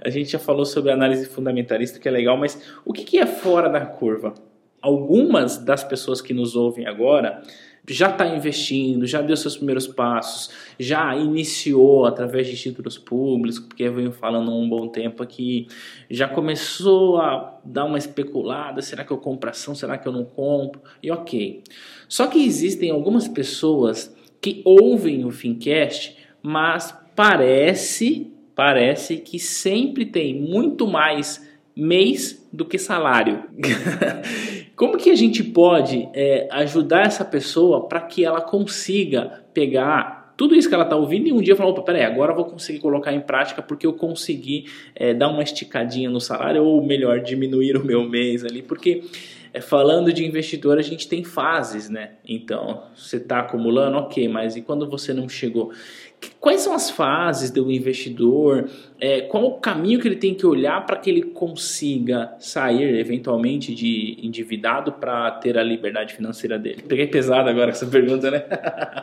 A 0.05 0.11
gente 0.11 0.31
já 0.31 0.39
falou 0.39 0.65
sobre 0.65 0.91
análise 0.91 1.27
fundamentalista, 1.27 1.99
que 1.99 2.09
é 2.09 2.11
legal, 2.11 2.37
mas 2.37 2.61
o 2.85 2.93
que, 2.93 3.05
que 3.05 3.19
é 3.19 3.27
fora 3.27 3.69
da 3.69 3.85
curva? 3.85 4.35
Algumas 4.83 5.59
das 5.59 5.85
pessoas 5.85 6.21
que 6.21 6.33
nos 6.33 6.57
ouvem 6.57 6.87
agora 6.87 7.43
já 7.93 8.11
está 8.11 8.27
investindo, 8.27 9.07
já 9.07 9.21
deu 9.21 9.37
seus 9.37 9.57
primeiros 9.57 9.87
passos, 9.87 10.51
já 10.79 11.15
iniciou 11.17 12.07
através 12.07 12.47
de 12.47 12.57
títulos 12.57 12.97
públicos, 12.97 13.59
porque 13.59 13.83
eu 13.83 13.95
venho 13.95 14.13
falando 14.13 14.51
há 14.51 14.55
um 14.55 14.69
bom 14.69 14.89
tempo 14.89 15.23
aqui, 15.23 15.67
já 16.09 16.29
começou 16.29 17.19
a 17.19 17.59
dar 17.65 17.85
uma 17.85 17.99
especulada, 17.99 18.81
será 18.81 19.05
que 19.05 19.11
eu 19.11 19.19
compro 19.19 19.51
ação, 19.51 19.75
será 19.75 19.99
que 19.99 20.07
eu 20.07 20.13
não 20.13 20.25
compro? 20.25 20.81
E 21.03 21.11
ok. 21.11 21.63
Só 22.09 22.27
que 22.27 22.45
existem 22.45 22.91
algumas 22.91 23.29
pessoas 23.29 24.15
que 24.41 24.63
ouvem 24.65 25.25
o 25.25 25.31
Fincast, 25.31 26.17
mas 26.43 26.97
parece, 27.15 28.33
parece 28.55 29.19
que 29.19 29.39
sempre 29.39 30.07
tem 30.07 30.35
muito 30.35 30.87
mais 30.87 31.50
mês 31.81 32.47
do 32.53 32.65
que 32.65 32.79
salário. 32.79 33.45
Como 34.77 34.97
que 34.97 35.11
a 35.11 35.15
gente 35.15 35.43
pode 35.45 36.09
é, 36.15 36.49
ajudar 36.51 37.07
essa 37.07 37.25
pessoa 37.25 37.87
para 37.87 38.01
que 38.01 38.25
ela 38.25 38.41
consiga 38.41 39.43
pegar 39.53 40.21
tudo 40.37 40.55
isso 40.55 40.71
que 40.71 40.75
ela 40.75 40.85
está 40.85 40.97
ouvindo 40.97 41.29
e 41.29 41.33
um 41.35 41.43
dia 41.43 41.55
falar, 41.55 41.69
opa, 41.69 41.83
peraí, 41.83 42.03
agora 42.03 42.33
eu 42.33 42.37
vou 42.37 42.47
conseguir 42.47 42.79
colocar 42.79 43.13
em 43.13 43.21
prática 43.21 43.61
porque 43.61 43.87
eu 43.87 43.93
consegui 43.93 44.65
é, 44.95 45.13
dar 45.13 45.29
uma 45.29 45.43
esticadinha 45.43 46.09
no 46.09 46.19
salário 46.19 46.65
ou 46.65 46.83
melhor, 46.83 47.21
diminuir 47.21 47.77
o 47.77 47.85
meu 47.85 48.09
mês 48.09 48.43
ali, 48.43 48.63
porque 48.63 49.05
é, 49.53 49.61
falando 49.61 50.13
de 50.13 50.25
investidor, 50.25 50.79
a 50.79 50.83
gente 50.83 51.09
tem 51.09 51.25
fases, 51.25 51.91
né? 51.91 52.13
Então, 52.27 52.85
você 52.97 53.17
está 53.17 53.41
acumulando, 53.41 53.99
ok, 53.99 54.29
mas 54.29 54.57
e 54.57 54.63
quando 54.63 54.89
você 54.89 55.13
não 55.13 55.29
chegou? 55.29 55.73
Quais 56.39 56.63
são 56.63 56.75
as 56.75 56.91
fases 56.91 57.51
do 57.51 57.71
investidor? 57.71 58.69
É, 58.99 59.23
qual 59.23 59.45
o 59.47 59.61
caminho 59.61 60.01
que 60.01 60.09
ele 60.09 60.17
tem 60.17 60.35
que 60.35 60.47
olhar 60.47 60.85
para 60.87 60.97
que 60.97 61.09
ele 61.09 61.23
consiga 61.23 62.33
sair 62.39 62.99
eventualmente 62.99 63.75
de 63.75 64.19
endividado 64.23 64.93
para 64.93 65.31
ter 65.33 65.59
a 65.59 65.63
liberdade 65.63 66.15
financeira 66.15 66.59
dele? 66.59 66.83
Peguei 66.87 67.07
pesado 67.07 67.49
agora 67.49 67.67
com 67.67 67.73
essa 67.73 67.87
pergunta, 67.87 68.31
né? 68.31 68.45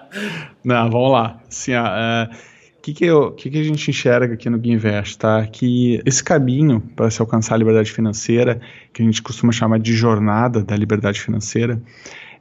Não, 0.64 0.90
vamos 0.90 1.12
lá. 1.12 1.42
Assim, 1.48 1.74
o 1.74 1.80
uh, 1.80 2.36
que, 2.82 2.94
que, 2.94 3.08
que, 3.36 3.50
que 3.50 3.60
a 3.60 3.64
gente 3.64 3.90
enxerga 3.90 4.34
aqui 4.34 4.50
no 4.50 4.58
Guinvest, 4.58 5.18
tá? 5.18 5.46
Que 5.46 6.02
esse 6.06 6.24
caminho 6.24 6.82
para 6.96 7.10
se 7.10 7.22
alcançar 7.22 7.56
a 7.56 7.58
liberdade 7.58 7.92
financeira, 7.92 8.62
que 8.94 9.02
a 9.02 9.06
gente 9.06 9.22
costuma 9.22 9.52
chamar 9.52 9.80
de 9.80 9.94
jornada 9.94 10.64
da 10.64 10.76
liberdade 10.76 11.20
financeira, 11.20 11.82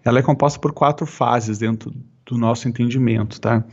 ela 0.04 0.20
é 0.20 0.22
composta 0.22 0.58
por 0.60 0.72
quatro 0.72 1.04
fases 1.04 1.58
dentro 1.58 1.92
do 2.24 2.38
nosso 2.38 2.68
entendimento, 2.68 3.40
tá? 3.40 3.64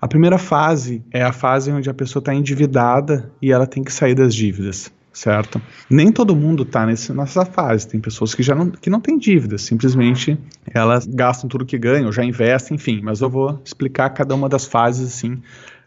A 0.00 0.06
primeira 0.06 0.38
fase 0.38 1.02
é 1.10 1.22
a 1.24 1.32
fase 1.32 1.72
onde 1.72 1.90
a 1.90 1.94
pessoa 1.94 2.20
está 2.20 2.32
endividada 2.32 3.32
e 3.42 3.50
ela 3.50 3.66
tem 3.66 3.82
que 3.82 3.92
sair 3.92 4.14
das 4.14 4.32
dívidas, 4.32 4.92
certo? 5.12 5.60
Nem 5.90 6.12
todo 6.12 6.36
mundo 6.36 6.62
está 6.62 6.86
nessa 6.86 7.44
fase. 7.44 7.88
Tem 7.88 8.00
pessoas 8.00 8.32
que 8.32 8.40
já 8.40 8.54
não, 8.54 8.70
que 8.70 8.88
não 8.88 9.00
têm 9.00 9.18
dívidas, 9.18 9.62
simplesmente 9.62 10.38
elas 10.72 11.04
gastam 11.04 11.48
tudo 11.48 11.66
que 11.66 11.76
ganham, 11.76 12.12
já 12.12 12.24
investem, 12.24 12.76
enfim. 12.76 13.00
Mas 13.02 13.20
eu 13.20 13.28
vou 13.28 13.60
explicar 13.64 14.10
cada 14.10 14.36
uma 14.36 14.48
das 14.48 14.66
fases 14.66 15.08
assim 15.08 15.42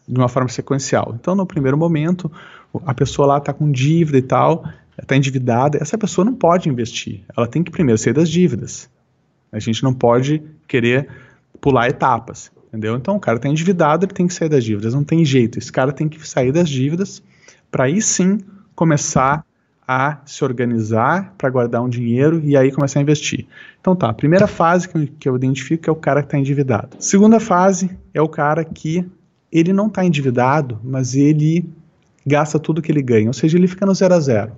de 0.06 0.17
uma 0.17 0.28
forma 0.28 0.50
sequencial. 0.50 1.15
Então, 1.17 1.34
no 1.34 1.45
primeiro 1.45 1.78
momento, 1.78 2.30
a 2.86 2.93
pessoa 2.93 3.26
lá 3.26 3.38
está 3.38 3.54
com 3.54 3.71
dívida 3.71 4.17
e 4.17 4.21
tal, 4.21 4.65
está 5.02 5.15
endividada. 5.15 5.78
Essa 5.82 5.97
pessoa 5.97 6.26
não 6.26 6.34
pode 6.34 6.67
investir. 6.67 7.21
Ela 7.38 7.47
tem 7.47 7.63
que 7.63 7.71
primeiro 7.71 7.97
sair 7.97 8.12
das 8.12 8.30
dívidas. 8.30 8.89
A 9.54 9.60
gente 9.60 9.82
não 9.84 9.93
pode 9.93 10.43
querer 10.67 11.08
pular 11.62 11.88
etapas. 11.88 12.52
Entendeu? 12.72 12.96
Então 12.96 13.18
o 13.18 13.20
cara 13.20 13.36
está 13.36 13.50
endividado, 13.50 14.06
ele 14.06 14.14
tem 14.14 14.26
que 14.26 14.34
sair 14.34 14.48
das 14.48 14.64
dívidas, 14.64 14.94
não 14.94 15.04
tem 15.04 15.26
jeito. 15.26 15.60
Esse 15.60 15.70
cara 15.70 15.92
tem 15.92 16.08
que 16.08 16.26
sair 16.26 16.54
das 16.54 16.70
dívidas 16.70 17.22
para 17.70 17.84
aí 17.84 18.02
sim 18.02 18.40
começar 18.74 19.46
a 19.86 20.22
se 20.26 20.42
organizar 20.42 21.36
para 21.38 21.50
guardar 21.50 21.82
um 21.82 21.90
dinheiro 21.90 22.42
e 22.46 22.56
aí 22.56 22.72
começar 22.72 23.00
a 23.00 23.02
investir. 23.02 23.46
Então 23.82 23.94
tá, 23.94 24.10
a 24.10 24.14
primeira 24.14 24.48
fase 24.48 24.88
que 25.20 25.28
eu 25.28 25.36
identifico 25.36 25.90
é 25.90 25.92
o 25.92 25.98
cara 25.98 26.22
que 26.22 26.28
está 26.28 26.38
endividado. 26.38 26.96
Segunda 26.98 27.42
fase 27.42 27.92
é 28.14 28.22
o 28.22 28.30
cara 28.30 28.64
que 28.64 29.06
ele 29.52 29.74
não 29.74 29.88
está 29.88 30.06
endividado, 30.06 30.80
mas 30.82 31.14
ele 31.14 31.70
gasta 32.26 32.58
tudo 32.58 32.82
que 32.82 32.90
ele 32.90 33.02
ganha, 33.02 33.28
ou 33.28 33.34
seja, 33.34 33.58
ele 33.58 33.68
fica 33.68 33.86
no 33.86 33.94
zero 33.94 34.14
a 34.14 34.20
zero, 34.22 34.54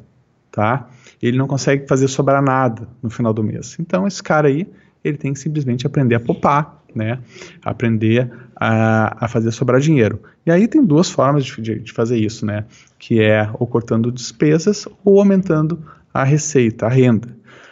tá? 0.52 0.88
Ele 1.20 1.36
não 1.36 1.48
consegue 1.48 1.88
fazer 1.88 2.08
sobrar 2.08 2.44
nada 2.44 2.88
no 3.02 3.10
final 3.10 3.34
do 3.34 3.44
mês. 3.44 3.76
Então 3.80 4.06
esse 4.06 4.22
cara 4.22 4.50
aí, 4.50 4.68
ele 5.04 5.18
tem 5.18 5.34
que 5.34 5.40
simplesmente 5.40 5.88
aprender 5.88 6.14
a 6.14 6.20
poupar, 6.20 6.83
né? 6.98 7.20
Aprender 7.64 8.32
a, 8.56 9.26
a 9.26 9.28
fazer 9.28 9.52
sobrar 9.52 9.80
dinheiro. 9.80 10.22
E 10.46 10.52
aí 10.52 10.68
tem 10.68 10.84
duas 10.84 11.10
formas 11.10 11.46
de, 11.46 11.62
de, 11.62 11.80
de, 11.80 11.92
fazer 11.92 12.18
isso, 12.18 12.46
né? 12.46 12.66
Que 13.00 13.22
é 13.22 13.50
ou 13.54 13.68
cortando 13.68 14.12
despesas 14.12 14.88
ou 15.04 15.20
aumentando 15.20 15.80
a 16.14 16.24
receita, 16.24 16.86
a 16.86 16.90
renda. 16.90 17.28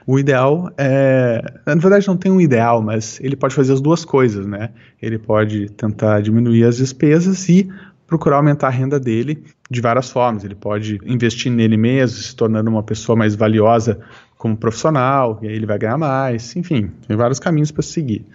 O 0.06 0.18
ideal 0.18 0.72
é, 0.78 1.42
na 1.66 1.76
verdade 1.76 2.08
não 2.08 2.18
tem 2.18 2.32
um 2.32 2.42
ideal, 2.42 2.82
mas 2.82 3.20
ele 3.22 3.36
pode 3.36 3.54
fazer 3.54 3.74
as 3.74 3.82
duas 3.82 4.04
coisas, 4.04 4.46
né? 4.48 4.72
Ele 5.02 5.18
pode 5.18 5.70
tentar 5.72 6.22
diminuir 6.22 6.64
as 6.66 6.78
despesas 6.78 7.48
e 7.48 7.70
procurar 8.12 8.38
aumentar 8.38 8.68
a 8.68 8.72
renda 8.72 9.00
dele 9.00 9.42
de 9.70 9.80
várias 9.80 10.10
formas. 10.10 10.44
Ele 10.44 10.56
pode 10.56 11.00
investir 11.06 11.50
nele 11.50 11.78
mesmo, 11.78 12.18
se 12.18 12.36
tornando 12.36 12.70
uma 12.70 12.84
pessoa 12.84 13.16
mais 13.16 13.36
valiosa 13.36 14.00
como 14.38 14.58
profissional, 14.58 15.40
e 15.42 15.48
aí 15.48 15.56
ele 15.56 15.66
vai 15.66 15.78
ganhar 15.78 15.98
mais. 15.98 16.54
Enfim, 16.58 16.92
tem 17.08 17.16
vários 17.16 17.40
caminhos 17.40 17.72
para 17.72 17.84
seguir. 17.84 18.26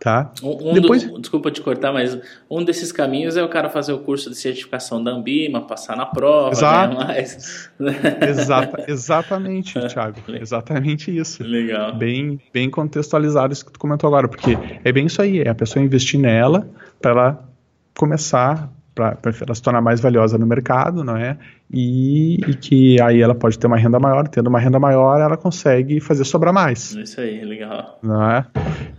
Tá? 0.00 0.30
Um, 0.42 0.70
um 0.70 0.74
Depois... 0.74 1.02
Do, 1.02 1.18
desculpa 1.18 1.50
te 1.50 1.60
cortar, 1.60 1.92
mas 1.92 2.18
um 2.48 2.62
desses 2.62 2.92
caminhos 2.92 3.36
é 3.36 3.42
o 3.42 3.48
cara 3.48 3.68
fazer 3.68 3.92
o 3.92 3.98
curso 3.98 4.30
de 4.30 4.36
certificação 4.36 5.02
da 5.02 5.10
Ambima, 5.10 5.60
passar 5.62 5.96
na 5.96 6.06
prova, 6.06 6.52
Exato. 6.52 6.94
mais. 6.94 7.70
Exata, 8.28 8.84
exatamente, 8.86 9.74
Thiago. 9.88 10.20
Exatamente 10.28 11.16
isso. 11.16 11.42
Legal. 11.42 11.96
Bem, 11.96 12.40
bem 12.52 12.70
contextualizado 12.70 13.52
isso 13.52 13.66
que 13.66 13.72
tu 13.72 13.78
comentou 13.78 14.06
agora, 14.08 14.28
porque 14.28 14.56
é 14.84 14.92
bem 14.92 15.06
isso 15.06 15.20
aí, 15.20 15.40
é 15.40 15.48
a 15.48 15.54
pessoa 15.54 15.84
investir 15.84 16.20
nela 16.20 16.68
para 17.00 17.10
ela 17.10 17.48
começar 17.96 18.70
para 18.98 19.32
ela 19.40 19.54
se 19.54 19.62
tornar 19.62 19.80
mais 19.80 20.00
valiosa 20.00 20.36
no 20.36 20.46
mercado, 20.46 21.04
não 21.04 21.16
é? 21.16 21.38
E, 21.72 22.34
e, 22.34 22.54
que 22.54 23.00
aí 23.00 23.20
ela 23.20 23.34
pode 23.34 23.58
ter 23.58 23.68
uma 23.68 23.76
renda 23.76 24.00
maior, 24.00 24.26
tendo 24.26 24.48
uma 24.48 24.58
renda 24.58 24.78
maior, 24.78 25.20
ela 25.20 25.36
consegue 25.36 26.00
fazer 26.00 26.24
sobrar 26.24 26.52
mais. 26.52 26.92
Isso 26.94 27.20
aí, 27.20 27.44
legal. 27.44 27.98
Não 28.02 28.30
é? 28.30 28.46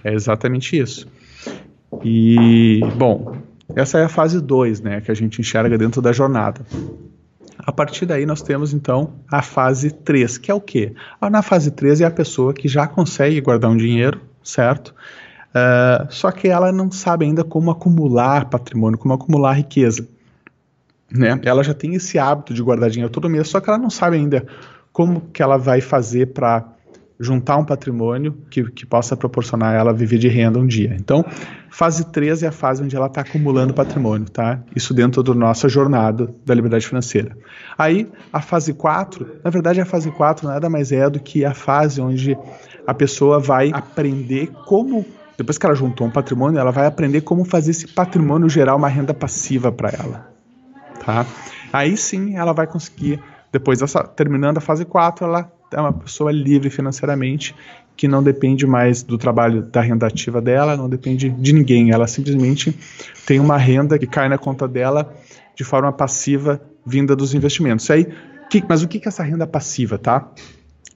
É 0.03 0.13
exatamente 0.13 0.77
isso. 0.77 1.07
E, 2.03 2.79
bom, 2.95 3.35
essa 3.75 3.99
é 3.99 4.05
a 4.05 4.09
fase 4.09 4.39
2, 4.39 4.81
né, 4.81 5.01
que 5.01 5.12
a 5.12 5.13
gente 5.15 5.41
enxerga 5.41 5.77
dentro 5.77 6.01
da 6.01 6.13
jornada. 6.13 6.62
A 7.57 7.71
partir 7.73 8.05
daí 8.05 8.25
nós 8.25 8.41
temos 8.41 8.73
então 8.73 9.15
a 9.29 9.41
fase 9.41 9.91
3, 9.91 10.38
que 10.38 10.49
é 10.49 10.53
o 10.53 10.62
quê? 10.62 10.93
Ah, 11.19 11.29
na 11.29 11.41
fase 11.41 11.71
3 11.71 12.01
é 12.01 12.05
a 12.05 12.12
pessoa 12.12 12.53
que 12.53 12.69
já 12.69 12.88
consegue 12.88 13.41
guardar 13.41 13.69
um 13.69 13.77
dinheiro, 13.77 14.21
certo? 14.41 14.95
Uh, 15.49 16.05
só 16.09 16.31
que 16.31 16.47
ela 16.47 16.71
não 16.71 16.91
sabe 16.91 17.25
ainda 17.25 17.43
como 17.43 17.71
acumular 17.71 18.45
patrimônio, 18.45 18.97
como 18.97 19.13
acumular 19.13 19.53
riqueza. 19.53 20.07
Né? 21.12 21.39
Ela 21.43 21.63
já 21.63 21.73
tem 21.73 21.95
esse 21.95 22.19
hábito 22.19 22.53
de 22.53 22.62
guardar 22.62 22.89
dinheiro 22.89 23.12
todo 23.12 23.29
mês, 23.29 23.47
só 23.47 23.59
que 23.59 23.69
ela 23.69 23.79
não 23.79 23.89
sabe 23.89 24.17
ainda 24.17 24.45
como 24.93 25.21
que 25.21 25.41
ela 25.41 25.57
vai 25.57 25.81
fazer 25.81 26.27
para 26.27 26.65
juntar 27.19 27.57
um 27.57 27.65
patrimônio 27.65 28.38
que, 28.49 28.63
que 28.71 28.85
possa 28.85 29.17
proporcionar 29.17 29.75
ela 29.75 29.91
viver 29.91 30.17
de 30.17 30.29
renda 30.29 30.57
um 30.57 30.65
dia. 30.65 30.95
Então, 30.97 31.25
fase 31.69 32.05
3 32.05 32.43
é 32.43 32.47
a 32.47 32.51
fase 32.51 32.81
onde 32.81 32.95
ela 32.95 33.07
está 33.07 33.21
acumulando 33.21 33.73
patrimônio, 33.73 34.29
tá? 34.29 34.62
Isso 34.73 34.93
dentro 34.93 35.21
da 35.21 35.33
nossa 35.33 35.67
jornada 35.67 36.33
da 36.45 36.53
liberdade 36.53 36.88
financeira. 36.88 37.35
Aí, 37.77 38.07
a 38.31 38.41
fase 38.41 38.73
4, 38.73 39.39
na 39.43 39.49
verdade, 39.49 39.81
a 39.81 39.85
fase 39.85 40.09
4 40.12 40.47
nada 40.47 40.69
mais 40.69 40.93
é 40.93 41.09
do 41.09 41.19
que 41.19 41.43
a 41.43 41.53
fase 41.53 41.99
onde 41.99 42.38
a 42.88 42.93
pessoa 42.93 43.38
vai 43.38 43.69
aprender 43.73 44.47
como 44.65 45.05
depois 45.39 45.58
que 45.58 45.65
ela 45.65 45.73
juntou 45.73 46.06
um 46.06 46.12
patrimônio, 46.12 46.60
ela 46.60 46.69
vai 46.69 46.86
aprender 46.86 47.21
como 47.21 47.45
fazer 47.45 47.71
esse 47.71 47.88
patrimônio 47.88 48.49
gerar 48.49 48.75
uma 48.75 48.89
renda 48.89 49.13
passiva 49.13 49.71
para 49.71 49.89
ela. 49.89 50.30
Tá? 51.06 51.25
Aí 51.71 51.95
sim 51.95 52.36
ela 52.36 52.52
vai 52.52 52.67
conseguir, 52.67 53.21
depois 53.49 53.80
dessa, 53.80 54.04
terminando 54.04 54.58
a 54.58 54.62
fase 54.62 54.84
4, 54.84 55.25
ela 55.25 55.49
é 55.71 55.80
uma 55.80 55.93
pessoa 55.93 56.30
livre 56.30 56.69
financeiramente, 56.69 57.56
que 57.95 58.06
não 58.06 58.21
depende 58.21 58.67
mais 58.67 59.02
do 59.02 59.17
trabalho 59.17 59.62
da 59.62 59.80
renda 59.80 60.08
ativa 60.08 60.41
dela, 60.41 60.75
não 60.75 60.89
depende 60.89 61.30
de 61.30 61.54
ninguém. 61.54 61.91
Ela 61.91 62.06
simplesmente 62.06 62.78
tem 63.25 63.39
uma 63.39 63.56
renda 63.56 63.97
que 63.97 64.08
cai 64.08 64.28
na 64.28 64.38
conta 64.38 64.67
dela 64.67 65.13
de 65.56 65.63
forma 65.63 65.89
passiva 65.93 66.62
vinda 66.86 67.15
dos 67.15 67.34
investimentos. 67.34 67.89
Aí, 67.89 68.06
que, 68.49 68.62
mas 68.67 68.84
o 68.84 68.89
que 68.89 68.97
é 68.97 69.08
essa 69.08 69.23
renda 69.23 69.47
passiva, 69.47 69.97
tá? 69.97 70.30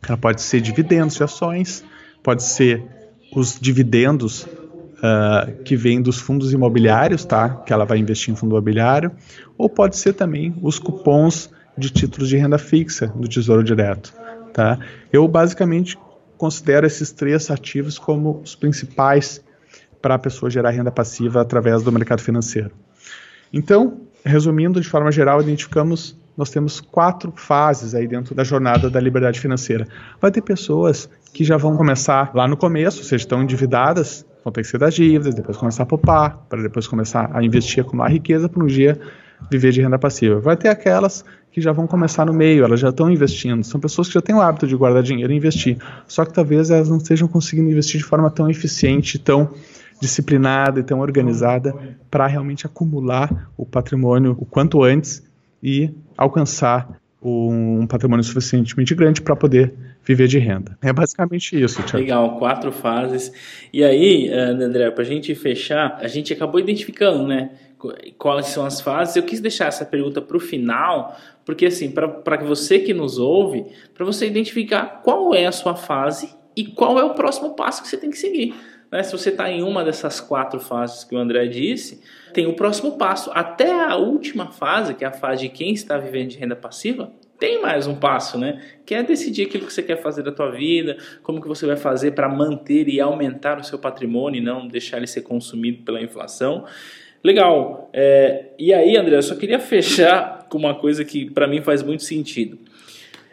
Ela 0.06 0.18
pode 0.18 0.42
ser 0.42 0.60
dividendos 0.60 1.16
de 1.16 1.24
ações, 1.24 1.82
pode 2.22 2.44
ser 2.44 3.03
os 3.36 3.60
dividendos 3.60 4.44
uh, 4.44 5.64
que 5.64 5.76
vêm 5.76 6.02
dos 6.02 6.20
fundos 6.20 6.54
imobiliários, 6.54 7.26
tá? 7.26 7.50
Que 7.50 7.74
ela 7.74 7.86
vai 7.86 7.98
investir 7.98 8.34
em 8.34 8.36
fundo 8.36 8.52
imobiliário, 8.52 9.12
ou 9.58 9.70
pode 9.70 9.98
ser 9.98 10.14
também 10.14 10.56
os 10.62 10.80
cupons 10.80 11.50
de 11.78 11.90
títulos 11.90 12.30
de 12.30 12.38
renda 12.38 12.58
fixa 12.58 13.08
do 13.08 13.28
Tesouro 13.28 13.64
Direto, 13.64 14.14
tá? 14.54 14.80
Eu 15.12 15.28
basicamente 15.28 15.98
considero 16.38 16.86
esses 16.86 17.12
três 17.12 17.50
ativos 17.50 17.98
como 17.98 18.42
os 18.44 18.56
principais 18.56 19.44
para 20.02 20.16
a 20.16 20.20
pessoa 20.20 20.50
gerar 20.50 20.72
renda 20.72 20.92
passiva 20.92 21.42
através 21.42 21.82
do 21.82 21.92
mercado 21.92 22.22
financeiro. 22.22 22.72
Então, 23.52 24.02
resumindo 24.26 24.82
de 24.82 24.88
forma 24.90 25.12
geral, 25.12 25.42
identificamos 25.42 26.18
nós 26.38 26.50
temos 26.50 26.80
quatro 26.80 27.34
fases 27.36 27.94
aí 27.94 28.08
dentro 28.08 28.34
da 28.34 28.44
jornada 28.44 28.90
da 28.90 29.00
liberdade 29.00 29.40
financeira. 29.40 29.88
Vai 30.20 30.32
ter 30.32 30.42
pessoas 30.42 31.10
que 31.34 31.44
já 31.44 31.58
vão 31.58 31.78
começar 31.78 32.32
lá 32.34 32.48
no 32.48 32.58
começo, 32.58 33.00
ou 33.00 33.04
seja, 33.04 33.24
estão 33.24 33.44
endividadas 33.44 34.26
vão 34.44 34.52
ter 34.52 34.62
que 34.62 34.68
ser 34.68 34.78
das 34.78 34.94
dívidas, 34.94 35.34
depois 35.34 35.58
começar 35.58 35.84
a 35.84 35.86
poupar, 35.86 36.46
para 36.50 36.62
depois 36.62 36.86
começar 36.88 37.30
a 37.34 37.42
investir, 37.42 37.82
acumular 37.82 38.10
riqueza 38.10 38.50
para 38.50 38.62
um 38.62 38.68
dia 38.68 39.00
viver 39.50 39.72
de 39.72 39.82
renda 39.82 39.98
passiva. 39.98 40.40
Vai 40.40 40.58
ter 40.58 40.70
aquelas 40.70 41.24
que 41.52 41.62
já 41.62 41.72
vão 41.72 41.86
começar 41.86 42.26
no 42.26 42.34
meio, 42.34 42.64
elas 42.64 42.80
já 42.80 42.90
estão 42.90 43.10
investindo. 43.12 43.64
São 43.64 43.80
pessoas 43.80 44.08
que 44.08 44.14
já 44.14 44.22
têm 44.22 44.36
o 44.36 44.42
hábito 44.42 44.66
de 44.66 44.76
guardar 44.76 45.04
dinheiro 45.04 45.32
e 45.32 45.36
investir. 45.36 45.78
Só 46.08 46.26
que 46.26 46.34
talvez 46.34 46.70
elas 46.70 46.90
não 46.90 46.98
estejam 46.98 47.28
conseguindo 47.28 47.70
investir 47.70 48.00
de 48.00 48.06
forma 48.06 48.30
tão 48.30 48.50
eficiente, 48.50 49.20
tão 49.20 49.50
disciplinada 50.02 50.80
e 50.80 50.84
tão 50.84 51.00
organizada 51.00 51.74
para 52.10 52.26
realmente 52.28 52.66
acumular 52.66 53.50
o 53.56 53.66
patrimônio 53.66 54.36
o 54.40 54.46
quanto 54.46 54.84
antes 54.84 55.24
e 55.64 55.90
alcançar 56.18 57.00
um 57.24 57.88
patrimônio 57.88 58.24
suficientemente 58.24 58.94
grande 58.94 59.22
para 59.22 59.34
poder 59.34 59.74
viver 60.04 60.28
de 60.28 60.38
renda. 60.38 60.78
É 60.82 60.92
basicamente 60.92 61.60
isso, 61.60 61.82
Thiago. 61.84 62.00
Legal, 62.00 62.38
quatro 62.38 62.70
fases. 62.72 63.32
E 63.72 63.82
aí, 63.82 64.28
eh, 64.28 64.38
André, 64.38 64.92
para 64.92 65.04
a 65.04 65.06
gente 65.06 65.34
fechar, 65.34 65.98
a 66.02 66.08
gente 66.08 66.34
acabou 66.34 66.60
identificando, 66.60 67.26
né? 67.26 67.52
Quais 68.18 68.48
são 68.48 68.66
as 68.66 68.82
fases? 68.82 69.16
Eu 69.16 69.24
quis 69.24 69.40
deixar 69.40 69.68
essa 69.68 69.86
pergunta 69.86 70.22
para 70.22 70.36
o 70.36 70.40
final, 70.40 71.18
porque 71.46 71.66
assim, 71.66 71.92
para 71.92 72.38
você 72.44 72.80
que 72.80 72.94
nos 72.94 73.18
ouve, 73.18 73.66
para 73.94 74.06
você 74.06 74.28
identificar 74.28 75.02
qual 75.04 75.34
é 75.34 75.46
a 75.46 75.52
sua 75.52 75.76
fase 75.76 76.30
e 76.56 76.66
qual 76.66 77.00
é 77.00 77.04
o 77.04 77.14
próximo 77.14 77.56
passo 77.56 77.82
que 77.82 77.88
você 77.88 77.98
tem 77.98 78.10
que 78.10 78.18
seguir. 78.18 78.54
Né? 78.92 79.02
Se 79.04 79.12
você 79.12 79.30
está 79.30 79.50
em 79.50 79.64
uma 79.64 79.84
dessas 79.84 80.22
quatro 80.22 80.60
fases 80.60 81.04
que 81.04 81.16
o 81.16 81.18
André 81.18 81.48
disse, 81.48 82.02
tem 82.34 82.48
o 82.48 82.54
próximo 82.54 82.98
passo. 82.98 83.32
Até 83.34 83.72
a 83.72 83.96
última 83.96 84.48
fase, 84.48 84.94
que 84.94 85.06
é 85.06 85.08
a 85.08 85.12
fase 85.12 85.44
de 85.44 85.50
quem 85.50 85.74
está 85.74 85.98
vivendo 85.98 86.30
de 86.30 86.38
renda 86.38 86.56
passiva, 86.56 87.12
tem 87.40 87.62
mais 87.62 87.88
um 87.88 87.96
passo, 87.96 88.38
né? 88.38 88.62
Que 88.86 88.96
é 88.96 89.04
decidir 89.04 89.48
aquilo 89.48 89.66
que 89.66 89.74
você 89.74 89.84
quer 89.84 90.02
fazer 90.02 90.24
da 90.24 90.32
tua 90.32 90.50
vida, 90.50 90.98
como 91.22 91.42
que 91.42 91.48
você 91.48 91.66
vai 91.66 91.76
fazer 91.76 92.12
para 92.12 92.30
manter 92.30 92.88
e 92.88 93.02
aumentar 93.02 93.60
o 93.60 93.64
seu 93.64 93.78
patrimônio 93.78 94.40
e 94.40 94.44
não 94.44 94.68
deixar 94.68 94.98
ele 94.98 95.08
ser 95.08 95.22
consumido 95.22 95.84
pela 95.84 96.02
inflação. 96.02 96.66
Legal. 97.24 97.90
É, 97.94 98.46
e 98.58 98.74
aí, 98.74 98.98
André, 98.98 99.18
eu 99.18 99.22
só 99.22 99.36
queria 99.36 99.60
fechar 99.60 100.48
com 100.50 100.58
uma 100.58 100.76
coisa 100.76 101.04
que 101.04 101.30
para 101.30 101.48
mim 101.48 101.62
faz 101.62 101.84
muito 101.84 102.04
sentido. 102.04 102.58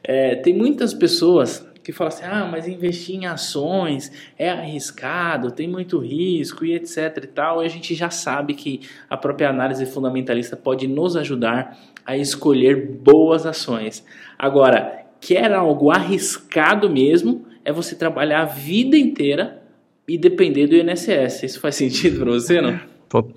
É, 0.02 0.34
tem 0.36 0.54
muitas 0.54 0.92
pessoas 0.92 1.69
que 1.83 1.93
falam 1.93 2.12
assim: 2.12 2.25
ah, 2.25 2.49
mas 2.51 2.69
investir 2.69 3.16
em 3.16 3.27
ações 3.27 4.12
é 4.38 4.51
arriscado, 4.51 5.51
tem 5.51 5.69
muito 5.69 5.99
risco 5.99 6.64
e 6.64 6.75
etc 6.75 7.25
e 7.25 7.27
tal. 7.27 7.62
E 7.62 7.66
a 7.66 7.69
gente 7.69 7.95
já 7.95 8.11
sabe 8.11 8.55
que 8.55 8.81
a 9.09 9.16
própria 9.16 9.51
análise 9.51 9.85
fundamentalista 9.87 10.57
pode 10.57 10.87
nos 10.87 11.16
ajudar 11.16 11.79
a 12.05 12.16
escolher 12.16 12.87
boas 13.03 13.47
ações. 13.47 14.05
Agora, 14.38 15.05
quer 15.21 15.53
algo 15.53 15.90
arriscado 15.90 16.88
mesmo, 16.88 17.45
é 17.64 17.73
você 17.73 17.95
trabalhar 17.95 18.43
a 18.43 18.47
vida 18.47 18.97
inteira 18.97 19.62
e 20.09 20.19
depender 20.19 20.66
do 20.66 20.75
INSS. 20.75 21.45
Isso 21.45 21.61
faz 21.61 21.77
sentido 21.77 22.21
para 22.21 22.33
você, 22.33 22.61
não? 22.61 22.81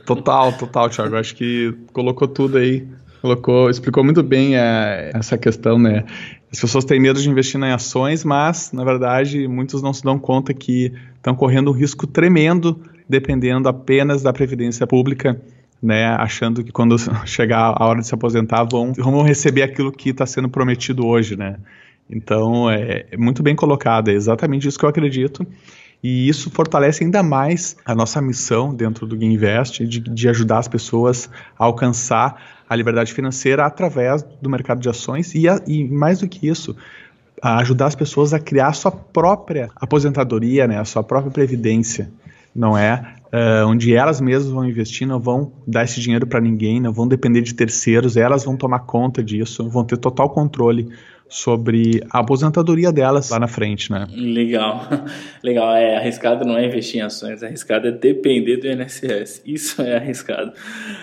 Total, 0.05 0.53
total, 0.53 0.89
Thiago. 0.89 1.15
Acho 1.15 1.35
que 1.35 1.73
colocou 1.91 2.27
tudo 2.27 2.57
aí. 2.57 2.87
Colocou, 3.21 3.69
explicou 3.69 4.03
muito 4.03 4.21
bem 4.21 4.57
é, 4.57 5.11
essa 5.13 5.37
questão, 5.37 5.79
né? 5.79 6.03
As 6.53 6.59
pessoas 6.59 6.85
têm 6.85 6.99
medo 6.99 7.19
de 7.19 7.27
investir 7.27 7.59
em 7.59 7.71
ações, 7.71 8.23
mas, 8.23 8.71
na 8.71 8.83
verdade, 8.83 9.47
muitos 9.47 9.81
não 9.81 9.91
se 9.91 10.03
dão 10.03 10.19
conta 10.19 10.53
que 10.53 10.93
estão 11.15 11.33
correndo 11.33 11.71
um 11.71 11.73
risco 11.73 12.05
tremendo 12.05 12.79
dependendo 13.09 13.67
apenas 13.67 14.21
da 14.21 14.31
previdência 14.31 14.85
pública, 14.85 15.41
né? 15.81 16.05
Achando 16.09 16.63
que 16.63 16.71
quando 16.71 16.95
chegar 17.25 17.73
a 17.75 17.83
hora 17.83 18.01
de 18.01 18.07
se 18.07 18.13
aposentar 18.13 18.65
vão, 18.65 18.93
vão 18.93 19.23
receber 19.23 19.63
aquilo 19.63 19.91
que 19.91 20.09
está 20.09 20.27
sendo 20.27 20.47
prometido 20.47 21.07
hoje, 21.07 21.35
né? 21.35 21.57
Então, 22.07 22.69
é, 22.69 23.07
é 23.11 23.17
muito 23.17 23.41
bem 23.41 23.55
colocado, 23.55 24.09
é 24.09 24.13
exatamente 24.13 24.67
isso 24.67 24.77
que 24.77 24.85
eu 24.85 24.89
acredito. 24.89 25.47
E 26.03 26.27
isso 26.27 26.51
fortalece 26.51 27.03
ainda 27.03 27.23
mais 27.23 27.77
a 27.83 27.95
nossa 27.95 28.21
missão 28.21 28.75
dentro 28.75 29.07
do 29.07 29.15
Invest 29.23 29.87
de, 29.87 30.01
de 30.01 30.29
ajudar 30.29 30.59
as 30.59 30.67
pessoas 30.67 31.29
a 31.57 31.63
alcançar 31.63 32.52
a 32.73 32.75
liberdade 32.75 33.13
financeira 33.13 33.65
através 33.65 34.23
do 34.41 34.49
mercado 34.49 34.81
de 34.81 34.89
ações 34.89 35.33
e, 35.35 35.47
a, 35.47 35.61
e 35.67 35.83
mais 35.87 36.19
do 36.19 36.27
que 36.27 36.47
isso, 36.47 36.75
ajudar 37.41 37.87
as 37.87 37.95
pessoas 37.95 38.33
a 38.33 38.39
criar 38.39 38.67
a 38.67 38.73
sua 38.73 38.91
própria 38.91 39.69
aposentadoria, 39.75 40.67
né, 40.67 40.79
a 40.79 40.85
sua 40.85 41.03
própria 41.03 41.31
previdência, 41.31 42.09
não 42.55 42.77
é? 42.77 43.15
Uh, 43.33 43.67
onde 43.67 43.95
elas 43.95 44.21
mesmas 44.21 44.51
vão 44.51 44.63
investir, 44.63 45.07
não 45.07 45.19
vão 45.19 45.51
dar 45.65 45.83
esse 45.83 45.99
dinheiro 45.99 46.27
para 46.27 46.39
ninguém, 46.39 46.79
não 46.79 46.93
vão 46.93 47.07
depender 47.07 47.41
de 47.41 47.53
terceiros, 47.53 48.15
elas 48.15 48.45
vão 48.45 48.55
tomar 48.55 48.79
conta 48.79 49.23
disso, 49.23 49.67
vão 49.69 49.83
ter 49.83 49.97
total 49.97 50.29
controle 50.29 50.87
sobre 51.27 52.03
a 52.11 52.19
aposentadoria 52.19 52.91
delas 52.91 53.29
lá 53.29 53.39
na 53.39 53.47
frente, 53.47 53.91
né? 53.91 54.05
Legal, 54.11 54.87
legal. 55.43 55.75
É 55.75 55.97
arriscado 55.97 56.45
não 56.45 56.57
é 56.57 56.65
investir 56.65 57.01
em 57.01 57.03
ações, 57.03 57.41
arriscado 57.41 57.87
é 57.87 57.91
depender 57.91 58.57
do 58.57 58.67
INSS. 58.67 59.41
Isso 59.45 59.81
é 59.81 59.95
arriscado. 59.95 60.53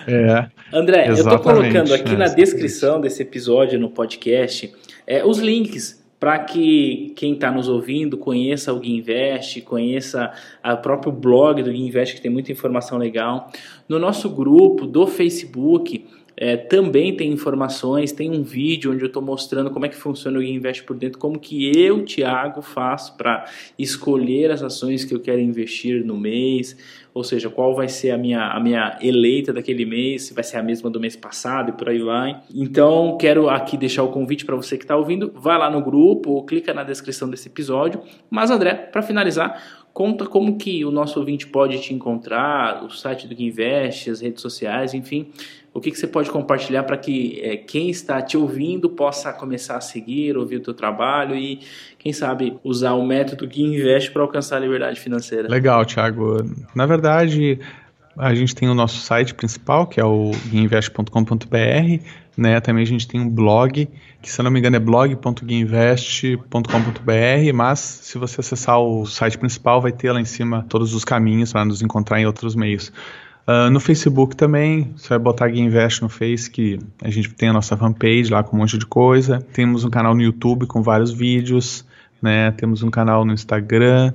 É. 0.07 0.47
André, 0.73 1.09
eu 1.09 1.13
estou 1.13 1.39
colocando 1.39 1.93
aqui 1.93 2.13
é, 2.13 2.17
na 2.17 2.27
descrição 2.27 3.01
desse 3.01 3.21
episódio 3.21 3.79
no 3.79 3.89
podcast 3.89 4.71
é, 5.05 5.25
os 5.25 5.39
links 5.39 6.01
para 6.21 6.37
que 6.37 7.13
quem 7.15 7.33
está 7.33 7.51
nos 7.51 7.67
ouvindo 7.67 8.15
conheça 8.15 8.71
o 8.71 8.79
Guinvest, 8.79 9.59
conheça 9.61 10.31
o 10.63 10.77
próprio 10.77 11.11
blog 11.11 11.63
do 11.63 11.71
Guinvest, 11.71 12.13
que 12.13 12.21
tem 12.21 12.29
muita 12.29 12.51
informação 12.51 12.99
legal. 12.99 13.51
No 13.89 13.97
nosso 13.97 14.29
grupo 14.29 14.85
do 14.85 15.07
Facebook, 15.07 16.05
é, 16.41 16.57
também 16.57 17.15
tem 17.15 17.31
informações, 17.31 18.11
tem 18.11 18.31
um 18.31 18.41
vídeo 18.41 18.91
onde 18.91 19.03
eu 19.03 19.07
estou 19.07 19.21
mostrando 19.21 19.69
como 19.69 19.85
é 19.85 19.89
que 19.89 19.95
funciona 19.95 20.39
o 20.39 20.41
Invest 20.41 20.81
por 20.85 20.97
dentro, 20.97 21.19
como 21.19 21.37
que 21.37 21.71
eu, 21.79 22.03
Thiago, 22.03 22.63
faço 22.63 23.15
para 23.15 23.45
escolher 23.77 24.49
as 24.49 24.63
ações 24.63 25.05
que 25.05 25.13
eu 25.13 25.19
quero 25.19 25.39
investir 25.39 26.03
no 26.03 26.17
mês, 26.17 26.75
ou 27.13 27.23
seja, 27.23 27.47
qual 27.47 27.75
vai 27.75 27.87
ser 27.87 28.09
a 28.09 28.17
minha, 28.17 28.47
a 28.47 28.59
minha 28.59 28.97
eleita 29.03 29.53
daquele 29.53 29.85
mês, 29.85 30.23
se 30.23 30.33
vai 30.33 30.43
ser 30.43 30.57
a 30.57 30.63
mesma 30.63 30.89
do 30.89 30.99
mês 30.99 31.15
passado 31.15 31.69
e 31.69 31.73
por 31.73 31.87
aí 31.89 31.99
vai. 31.99 32.41
Então, 32.51 33.19
quero 33.19 33.47
aqui 33.47 33.77
deixar 33.77 34.01
o 34.01 34.07
convite 34.07 34.43
para 34.43 34.55
você 34.55 34.79
que 34.79 34.83
está 34.83 34.97
ouvindo, 34.97 35.31
vai 35.35 35.59
lá 35.59 35.69
no 35.69 35.83
grupo 35.83 36.31
ou 36.31 36.43
clica 36.43 36.73
na 36.73 36.83
descrição 36.83 37.29
desse 37.29 37.49
episódio. 37.49 38.01
Mas, 38.31 38.49
André, 38.49 38.73
para 38.73 39.03
finalizar, 39.03 39.61
conta 39.93 40.25
como 40.25 40.57
que 40.57 40.83
o 40.85 40.91
nosso 40.91 41.19
ouvinte 41.19 41.45
pode 41.45 41.79
te 41.81 41.93
encontrar, 41.93 42.83
o 42.83 42.89
site 42.89 43.27
do 43.27 43.39
Invest, 43.39 44.09
as 44.09 44.21
redes 44.21 44.41
sociais, 44.41 44.93
enfim, 44.93 45.27
o 45.73 45.79
que, 45.79 45.89
que 45.89 45.97
você 45.97 46.07
pode 46.07 46.29
compartilhar 46.29 46.83
para 46.83 46.97
que 46.97 47.39
é, 47.41 47.55
quem 47.55 47.89
está 47.89 48.21
te 48.21 48.35
ouvindo 48.35 48.89
possa 48.89 49.31
começar 49.31 49.77
a 49.77 49.81
seguir, 49.81 50.35
ouvir 50.35 50.57
o 50.57 50.59
teu 50.59 50.73
trabalho 50.73 51.33
e, 51.35 51.61
quem 51.97 52.11
sabe, 52.11 52.57
usar 52.63 52.93
o 52.93 53.05
método 53.05 53.47
que 53.47 53.63
investe 53.63 54.11
para 54.11 54.21
alcançar 54.21 54.57
a 54.57 54.59
liberdade 54.59 54.99
financeira? 54.99 55.47
Legal, 55.47 55.85
Thiago. 55.85 56.39
Na 56.75 56.85
verdade, 56.85 57.57
a 58.17 58.35
gente 58.35 58.53
tem 58.53 58.67
o 58.67 58.73
nosso 58.73 58.99
site 58.99 59.33
principal, 59.33 59.87
que 59.87 60.01
é 60.01 60.03
o 60.03 60.31
guinvest.com.br, 60.49 62.03
né? 62.37 62.59
Também 62.59 62.83
a 62.83 62.87
gente 62.87 63.07
tem 63.07 63.21
um 63.21 63.29
blog, 63.29 63.87
que 64.21 64.29
se 64.29 64.41
eu 64.41 64.43
não 64.43 64.51
me 64.51 64.59
engano 64.59 64.75
é 64.75 64.79
blog.guinvest.com.br, 64.79 67.53
mas 67.53 67.79
se 67.79 68.17
você 68.17 68.41
acessar 68.41 68.77
o 68.79 69.05
site 69.05 69.37
principal, 69.37 69.81
vai 69.81 69.93
ter 69.93 70.11
lá 70.11 70.19
em 70.19 70.25
cima 70.25 70.65
todos 70.67 70.93
os 70.93 71.05
caminhos 71.05 71.53
para 71.53 71.63
nos 71.63 71.81
encontrar 71.81 72.19
em 72.19 72.25
outros 72.25 72.55
meios. 72.55 72.91
Uh, 73.47 73.69
no 73.71 73.79
Facebook 73.79 74.35
também, 74.35 74.93
você 74.95 75.09
vai 75.09 75.19
botar 75.19 75.49
Invest 75.49 76.01
no 76.01 76.09
Face, 76.09 76.49
que 76.49 76.79
a 77.03 77.09
gente 77.09 77.29
tem 77.33 77.49
a 77.49 77.53
nossa 77.53 77.75
fanpage 77.75 78.29
lá 78.29 78.43
com 78.43 78.55
um 78.55 78.59
monte 78.59 78.77
de 78.77 78.85
coisa. 78.85 79.45
Temos 79.53 79.83
um 79.83 79.89
canal 79.89 80.13
no 80.13 80.21
YouTube 80.21 80.67
com 80.67 80.81
vários 80.81 81.11
vídeos, 81.11 81.85
né? 82.21 82.51
Temos 82.51 82.83
um 82.83 82.91
canal 82.91 83.25
no 83.25 83.33
Instagram. 83.33 84.13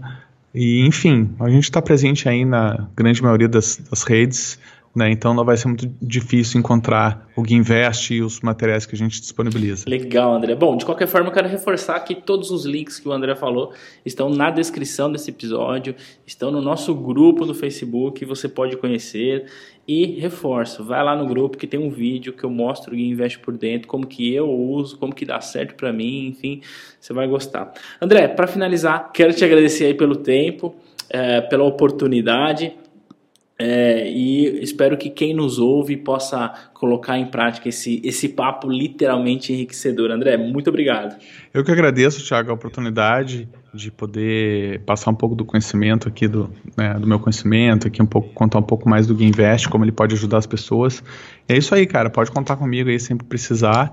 E, 0.54 0.86
enfim, 0.86 1.34
a 1.40 1.50
gente 1.50 1.64
está 1.64 1.82
presente 1.82 2.28
aí 2.28 2.44
na 2.44 2.88
grande 2.96 3.22
maioria 3.22 3.48
das, 3.48 3.76
das 3.90 4.02
redes. 4.04 4.58
Né? 4.96 5.10
Então 5.10 5.34
não 5.34 5.44
vai 5.44 5.58
ser 5.58 5.68
muito 5.68 5.86
difícil 6.00 6.58
encontrar 6.58 7.28
o 7.36 7.42
Guinvest 7.42 8.14
e 8.14 8.22
os 8.22 8.40
materiais 8.40 8.86
que 8.86 8.94
a 8.94 8.98
gente 8.98 9.20
disponibiliza. 9.20 9.84
Legal, 9.86 10.32
André. 10.32 10.54
Bom, 10.54 10.74
de 10.74 10.86
qualquer 10.86 11.06
forma, 11.06 11.28
eu 11.28 11.32
quero 11.34 11.46
reforçar 11.46 12.00
que 12.00 12.14
todos 12.14 12.50
os 12.50 12.64
links 12.64 12.98
que 12.98 13.06
o 13.06 13.12
André 13.12 13.36
falou 13.36 13.74
estão 14.06 14.30
na 14.30 14.50
descrição 14.50 15.12
desse 15.12 15.28
episódio, 15.28 15.94
estão 16.26 16.50
no 16.50 16.62
nosso 16.62 16.94
grupo 16.94 17.44
no 17.44 17.52
Facebook, 17.52 18.24
você 18.24 18.48
pode 18.48 18.74
conhecer. 18.78 19.44
E 19.86 20.18
reforço, 20.18 20.82
vai 20.82 21.04
lá 21.04 21.14
no 21.14 21.26
grupo 21.26 21.58
que 21.58 21.66
tem 21.66 21.78
um 21.78 21.90
vídeo 21.90 22.32
que 22.32 22.42
eu 22.42 22.50
mostro 22.50 22.94
o 22.94 22.96
Guinvest 22.96 23.38
por 23.40 23.56
dentro, 23.56 23.86
como 23.86 24.06
que 24.06 24.34
eu 24.34 24.50
uso, 24.50 24.96
como 24.96 25.14
que 25.14 25.26
dá 25.26 25.40
certo 25.42 25.74
para 25.74 25.92
mim, 25.92 26.28
enfim, 26.28 26.62
você 26.98 27.12
vai 27.12 27.28
gostar. 27.28 27.72
André, 28.00 28.26
para 28.28 28.46
finalizar, 28.46 29.12
quero 29.12 29.32
te 29.32 29.44
agradecer 29.44 29.84
aí 29.84 29.94
pelo 29.94 30.16
tempo, 30.16 30.74
é, 31.08 31.42
pela 31.42 31.64
oportunidade. 31.64 32.72
É, 33.58 34.06
e 34.10 34.62
espero 34.62 34.98
que 34.98 35.08
quem 35.08 35.34
nos 35.34 35.58
ouve 35.58 35.96
possa 35.96 36.52
colocar 36.74 37.18
em 37.18 37.26
prática 37.26 37.70
esse, 37.70 38.02
esse 38.04 38.28
papo 38.28 38.68
literalmente 38.68 39.50
enriquecedor. 39.50 40.10
André, 40.10 40.36
muito 40.36 40.68
obrigado. 40.68 41.16
Eu 41.54 41.64
que 41.64 41.72
agradeço, 41.72 42.22
Thiago, 42.22 42.50
a 42.50 42.54
oportunidade 42.54 43.48
de 43.72 43.90
poder 43.90 44.80
passar 44.80 45.10
um 45.10 45.14
pouco 45.14 45.34
do 45.34 45.44
conhecimento 45.44 46.06
aqui, 46.06 46.28
do, 46.28 46.50
né, 46.76 46.94
do 46.94 47.06
meu 47.06 47.18
conhecimento, 47.18 47.86
aqui 47.88 48.02
um 48.02 48.06
pouco, 48.06 48.28
contar 48.34 48.58
um 48.58 48.62
pouco 48.62 48.88
mais 48.88 49.06
do 49.06 49.22
Invest, 49.22 49.68
como 49.70 49.84
ele 49.84 49.92
pode 49.92 50.14
ajudar 50.14 50.38
as 50.38 50.46
pessoas. 50.46 51.02
É 51.48 51.56
isso 51.56 51.74
aí, 51.74 51.86
cara, 51.86 52.10
pode 52.10 52.30
contar 52.30 52.56
comigo 52.56 52.90
aí 52.90 53.00
sempre 53.00 53.26
precisar. 53.26 53.92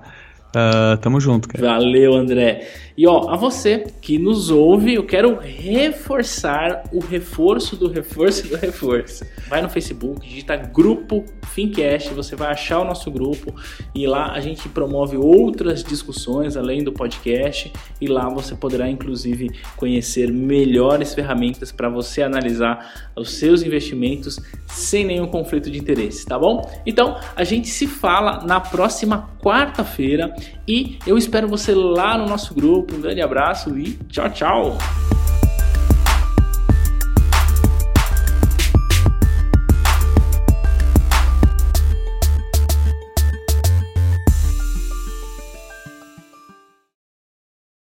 Uh, 0.54 0.96
tamo 0.98 1.20
junto, 1.20 1.48
cara. 1.48 1.66
Valeu, 1.66 2.14
André. 2.14 2.68
E 2.96 3.08
ó, 3.08 3.28
a 3.28 3.36
você 3.36 3.86
que 4.00 4.18
nos 4.18 4.50
ouve, 4.50 4.94
eu 4.94 5.04
quero 5.04 5.36
reforçar 5.40 6.84
o 6.92 7.00
reforço 7.00 7.74
do 7.74 7.88
reforço 7.88 8.46
do 8.46 8.56
reforço. 8.56 9.24
Vai 9.48 9.60
no 9.60 9.68
Facebook, 9.68 10.24
digita 10.26 10.54
grupo 10.54 11.24
Fincast, 11.48 12.14
você 12.14 12.36
vai 12.36 12.52
achar 12.52 12.78
o 12.78 12.84
nosso 12.84 13.10
grupo 13.10 13.52
e 13.92 14.06
lá 14.06 14.32
a 14.32 14.40
gente 14.40 14.68
promove 14.68 15.16
outras 15.16 15.82
discussões 15.82 16.56
além 16.56 16.84
do 16.84 16.92
podcast 16.92 17.72
e 18.00 18.06
lá 18.06 18.28
você 18.28 18.54
poderá 18.54 18.88
inclusive 18.88 19.50
conhecer 19.76 20.32
melhores 20.32 21.14
ferramentas 21.14 21.72
para 21.72 21.88
você 21.88 22.22
analisar 22.22 23.10
os 23.16 23.32
seus 23.32 23.62
investimentos 23.62 24.38
sem 24.66 25.04
nenhum 25.04 25.26
conflito 25.26 25.68
de 25.70 25.78
interesse, 25.78 26.24
tá 26.26 26.38
bom? 26.38 26.68
Então, 26.86 27.18
a 27.34 27.44
gente 27.44 27.68
se 27.68 27.86
fala 27.86 28.44
na 28.44 28.60
próxima 28.60 29.30
quarta-feira 29.40 30.34
e 30.66 30.98
eu 31.06 31.16
espero 31.18 31.48
você 31.48 31.74
lá 31.74 32.16
no 32.16 32.26
nosso 32.26 32.54
grupo. 32.54 32.94
Um 32.94 33.00
grande 33.00 33.20
abraço 33.20 33.78
e 33.78 33.98
tchau, 34.08 34.30
tchau! 34.30 34.78